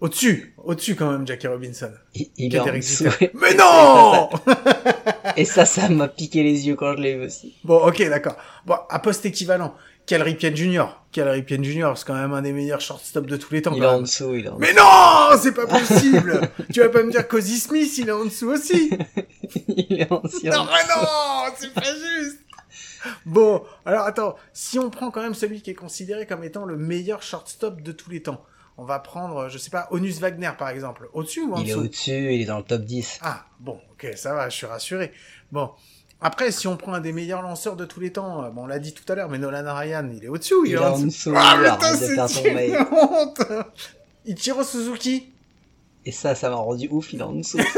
[0.00, 1.90] Au-dessus, au-dessus quand même, Jackie Robinson.
[2.14, 3.04] Il, il Que est en dessous.
[3.40, 4.28] Mais non
[5.36, 7.54] Et ça, ça m'a piqué les yeux quand je l'ai vu aussi.
[7.62, 8.36] Bon, ok, d'accord.
[8.66, 9.72] Bon, à poste équivalent,
[10.06, 10.84] Cal Ripken Jr.
[11.12, 13.72] Cal Ripken Jr., c'est quand même un des meilleurs shortstop de tous les temps.
[13.74, 16.50] Il est en dessous, il est en Mais non, c'est pas possible.
[16.72, 18.90] tu vas pas me dire qu'Ozzy Smith, il est en dessous aussi.
[19.68, 20.46] Il est en dessous.
[20.46, 21.06] Non, mais non,
[21.56, 22.40] c'est pas juste.
[23.24, 26.76] Bon, alors attends, si on prend quand même celui qui est considéré comme étant le
[26.76, 28.42] meilleur shortstop de tous les temps,
[28.76, 31.72] on va prendre, je sais pas, Onus Wagner par exemple, au-dessus ou en Il est
[31.72, 31.84] dessous?
[31.84, 33.20] au-dessus, il est dans le top 10.
[33.22, 35.12] Ah, bon, ok, ça va, je suis rassuré.
[35.52, 35.70] Bon,
[36.20, 38.66] après, si on prend un des meilleurs lanceurs de tous les temps, euh, bon, on
[38.66, 40.78] l'a dit tout à l'heure, mais Nolan Ryan, il est au-dessus ou il, Il est
[40.78, 43.42] en dessous Ah, putain, c'est une honte
[44.26, 45.32] Ichiro Suzuki
[46.06, 47.58] Et ça, ça m'a rendu ouf, il est en dessous.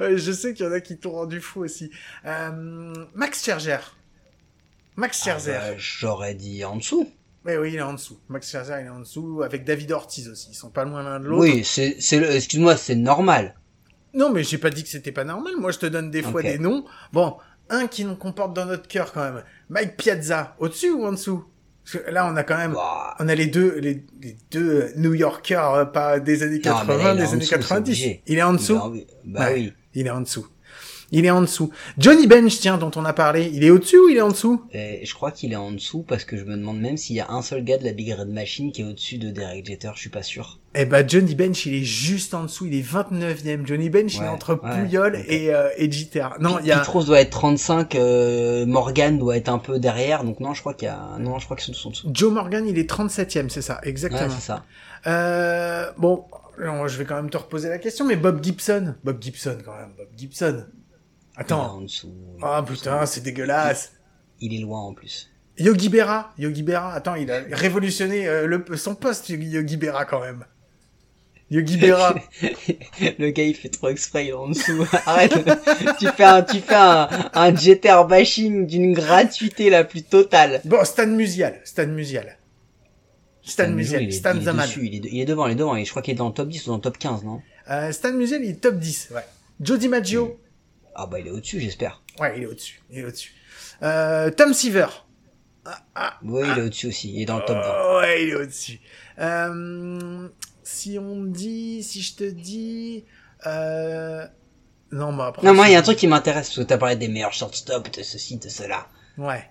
[0.00, 1.90] Je sais qu'il y en a qui t'ont rendu fou aussi.
[2.24, 3.78] Euh, Max Scherzer.
[4.96, 5.52] Max Ah Scherzer.
[5.52, 7.08] bah, J'aurais dit en dessous.
[7.44, 8.18] Mais oui, il est en dessous.
[8.28, 10.48] Max Scherzer, il est en dessous, avec David Ortiz aussi.
[10.50, 11.40] Ils sont pas loin l'un de l'autre.
[11.42, 13.54] Oui, c'est, excuse-moi, c'est normal.
[14.18, 15.54] Non, mais j'ai pas dit que c'était pas normal.
[15.58, 16.84] Moi, je te donne des fois des noms.
[17.12, 17.36] Bon,
[17.70, 19.42] un qui nous comporte dans notre cœur quand même.
[19.70, 21.44] Mike Piazza, au-dessus ou en dessous?
[21.84, 22.74] Parce que là, on a quand même,
[23.20, 26.94] on a les deux, les, les deux New Yorkers, euh, pas des années Non, mais
[26.94, 27.78] 80, là, il est des années dessous, c'est 90.
[27.90, 28.22] obligé.
[28.26, 28.74] Il est en dessous.
[28.76, 29.06] bah oui.
[29.24, 29.72] Bah Ouais, oui.
[29.94, 30.46] Il est en dessous.
[31.10, 31.70] Il est en dessous.
[31.96, 34.62] Johnny Bench, tiens, dont on a parlé, il est au-dessus ou il est en dessous?
[34.74, 37.20] Et je crois qu'il est en dessous parce que je me demande même s'il y
[37.20, 39.90] a un seul gars de la Big Red Machine qui est au-dessus de Derek Jeter,
[39.94, 40.58] je suis pas sûr.
[40.74, 42.66] Eh ben, Johnny Bench, il est juste en dessous.
[42.66, 43.66] Il est 29e.
[43.66, 46.28] Johnny Bench, il est entre ouais, et, euh, et Jeter.
[46.40, 46.78] Non, il y a...
[46.78, 50.60] Pete Rose doit être 35, euh, Morgan doit être un peu derrière, donc non, je
[50.60, 52.10] crois qu'il y a, non, je crois qu'ils sont en dessous.
[52.12, 54.22] Joe Morgan, il est 37e, c'est ça, exactement.
[54.22, 54.64] Ouais, c'est ça.
[55.06, 56.26] Euh, bon,
[56.58, 59.92] je vais quand même te reposer la question, mais Bob Gibson, Bob Gibson quand même,
[59.96, 60.66] Bob Gibson.
[61.36, 61.76] Attends.
[61.76, 62.12] en dessous.
[62.42, 63.92] Ah putain, c'est dégueulasse.
[64.40, 65.30] Il est loin en plus.
[65.56, 70.20] Yogi Berra, Yogi Berra, attends, il a révolutionné euh, le, son poste, Yogi Berra quand
[70.20, 70.44] même.
[71.50, 72.14] Yogi Berra.
[73.18, 74.86] Le gars il fait trop exprès, il est en dessous.
[75.06, 75.32] Arrête.
[75.98, 80.60] tu fais un, tu fais un, un Jeter bashing d'une gratuité la plus totale.
[80.64, 82.36] bon, Stan Musial, Stan Musial.
[83.42, 84.62] Stan, Musial, il est, Stan il est Zaman.
[84.66, 86.18] dessus, il est, de- il est devant, il est devant, et je crois qu'il est
[86.18, 87.40] dans le top 10 ou dans le top 15, non?
[87.70, 89.24] Euh, Stan Musial, il est top 10, ouais.
[89.62, 90.38] Joe DiMaggio,
[90.94, 92.02] Ah bah il est au-dessus, j'espère.
[92.20, 93.32] ouais, il est au-dessus, il est au-dessus.
[93.82, 94.88] Euh, Tom Seaver.
[95.64, 97.62] Ah, ah, Oui, il est au-dessus aussi, il est dans le top 20.
[97.86, 98.80] Oh, ouais, il est au-dessus.
[99.18, 100.28] Euh,
[100.70, 103.04] si on me dit, si je te dis,
[103.46, 104.26] euh,
[104.92, 105.46] non, mais après.
[105.46, 107.32] Non, moi, il y a un truc qui m'intéresse, parce que t'as parlé des meilleurs
[107.32, 108.86] shortstops, de ceci, de cela.
[109.16, 109.44] Ouais.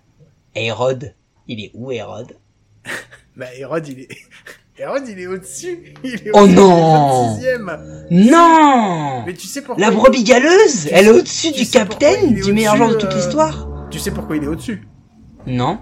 [0.54, 1.16] Hérode,
[1.48, 2.38] il est où Hérode
[3.36, 4.10] Bah, Hérode, il est,
[4.78, 5.96] Hérode, il est au-dessus.
[6.04, 8.08] Il est Oh au-dessus, non Il est 26e.
[8.12, 9.84] Non Mais tu sais pourquoi.
[9.84, 13.16] La brebis galeuse Tu Elle est au-dessus du capitaine, du meilleur joueur de toute euh,
[13.16, 14.88] l'histoire Tu sais pourquoi il est au-dessus?
[15.48, 15.80] Non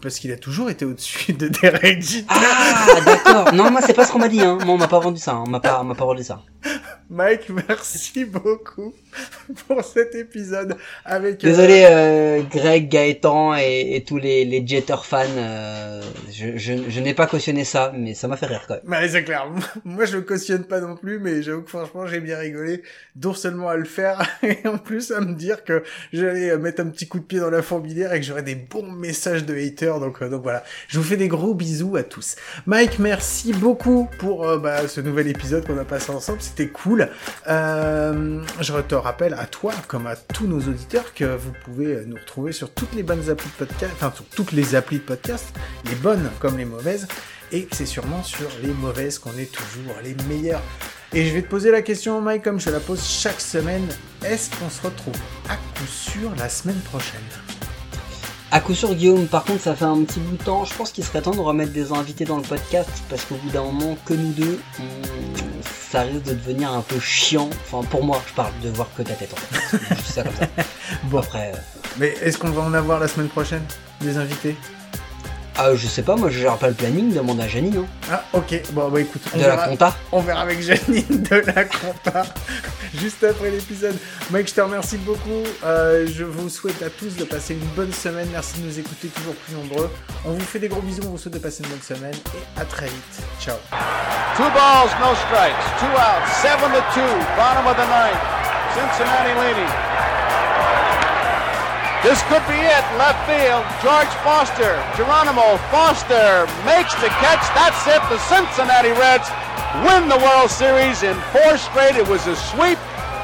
[0.00, 2.04] Parce qu'il a toujours été au-dessus de Derek.
[2.28, 3.52] Ah, d'accord.
[3.52, 4.58] Non, moi, c'est pas ce qu'on m'a dit, hein.
[4.64, 5.44] Moi, on m'a pas vendu ça, hein.
[5.46, 6.42] On m'a pas, on m'a pas vendu ça.
[7.10, 8.92] Mike, merci beaucoup
[9.66, 11.42] pour cet épisode avec.
[11.42, 16.74] euh, Désolé, euh, Greg, Gaëtan et, et tous les, les Jeter fans, euh, je, je,
[16.88, 18.90] je n'ai pas cautionné ça, mais ça m'a fait rire quand même.
[19.02, 19.46] Ouais, c'est clair.
[19.84, 22.82] Moi, je le cautionne pas non plus, mais j'avoue que franchement, j'ai bien rigolé,
[23.24, 25.82] non seulement à le faire, et en plus à me dire que
[26.12, 28.54] j'allais euh, mettre un petit coup de pied dans la fourmilière et que j'aurais des
[28.54, 29.98] bons messages de haters.
[29.98, 30.62] Donc, euh, donc voilà.
[30.88, 32.36] Je vous fais des gros bisous à tous.
[32.66, 36.42] Mike, merci beaucoup pour euh, bah, ce nouvel épisode qu'on a passé ensemble.
[36.42, 36.97] C'était cool.
[37.48, 42.16] Euh, je te rappelle à toi, comme à tous nos auditeurs, que vous pouvez nous
[42.16, 45.54] retrouver sur toutes les bonnes applis de podcast, enfin sur toutes les applis de podcast,
[45.84, 47.06] les bonnes comme les mauvaises
[47.52, 50.62] et que c'est sûrement sur les mauvaises qu'on est toujours les meilleurs.
[51.14, 53.86] Et je vais te poser la question, Mike, comme je te la pose chaque semaine.
[54.24, 55.16] Est-ce qu'on se retrouve
[55.48, 57.20] à coup sûr la semaine prochaine?
[58.50, 60.64] À coup sûr, Guillaume, par contre, ça fait un petit bout de temps.
[60.64, 63.50] Je pense qu'il serait temps de remettre des invités dans le podcast parce qu'au bout
[63.50, 64.58] d'un moment, que nous deux,
[65.90, 67.48] ça risque de devenir un peu chiant.
[67.64, 69.78] Enfin, pour moi, je parle de voir que ta tête en fait.
[69.90, 70.46] Je dis ça comme ça.
[71.04, 71.18] Bon.
[71.18, 71.58] Après, euh,
[71.98, 73.62] Mais est-ce qu'on va en avoir la semaine prochaine
[74.00, 74.56] Des invités?
[75.58, 78.22] Ah, je sais pas, moi je gère pas le planning, demande à Janine, hein, Ah,
[78.32, 78.62] ok.
[78.72, 79.96] Bon, bah écoute, on de la verra, compta.
[80.12, 82.22] on verra avec Janine de la compta
[82.94, 83.96] juste après l'épisode.
[84.30, 85.42] Mike, je te remercie beaucoup.
[85.64, 88.28] Euh, je vous souhaite à tous de passer une bonne semaine.
[88.32, 89.90] Merci de nous écouter toujours plus nombreux.
[90.24, 91.02] On vous fait des gros bisous.
[91.06, 93.22] On vous souhaite de passer une bonne semaine et à très vite.
[93.40, 93.56] Ciao.
[94.36, 95.58] Two balls, no strikes.
[95.80, 96.30] Two outs.
[96.42, 97.26] Seven to two.
[97.36, 98.22] Bottom of the ninth.
[98.74, 100.07] Cincinnati leading.
[102.08, 102.84] This could be it.
[102.96, 103.68] Left field.
[103.84, 104.80] George Foster.
[104.96, 107.44] Geronimo Foster makes the catch.
[107.52, 108.00] That's it.
[108.08, 109.28] The Cincinnati Reds
[109.84, 111.96] win the World Series in four straight.
[111.96, 112.78] It was a sweep.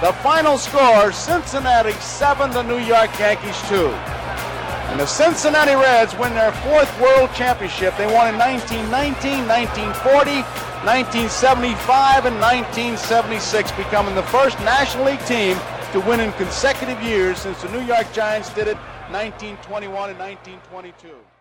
[0.04, 3.88] The final score: Cincinnati seven, the New York Yankees two.
[4.92, 7.96] And the Cincinnati Reds win their fourth World Championship.
[7.96, 10.44] They won in 1919, 1940,
[10.84, 15.56] 1975, and 1976, becoming the first National League team
[15.94, 18.76] to win in consecutive years since the New York Giants did it
[19.12, 21.33] 1921 and 1922.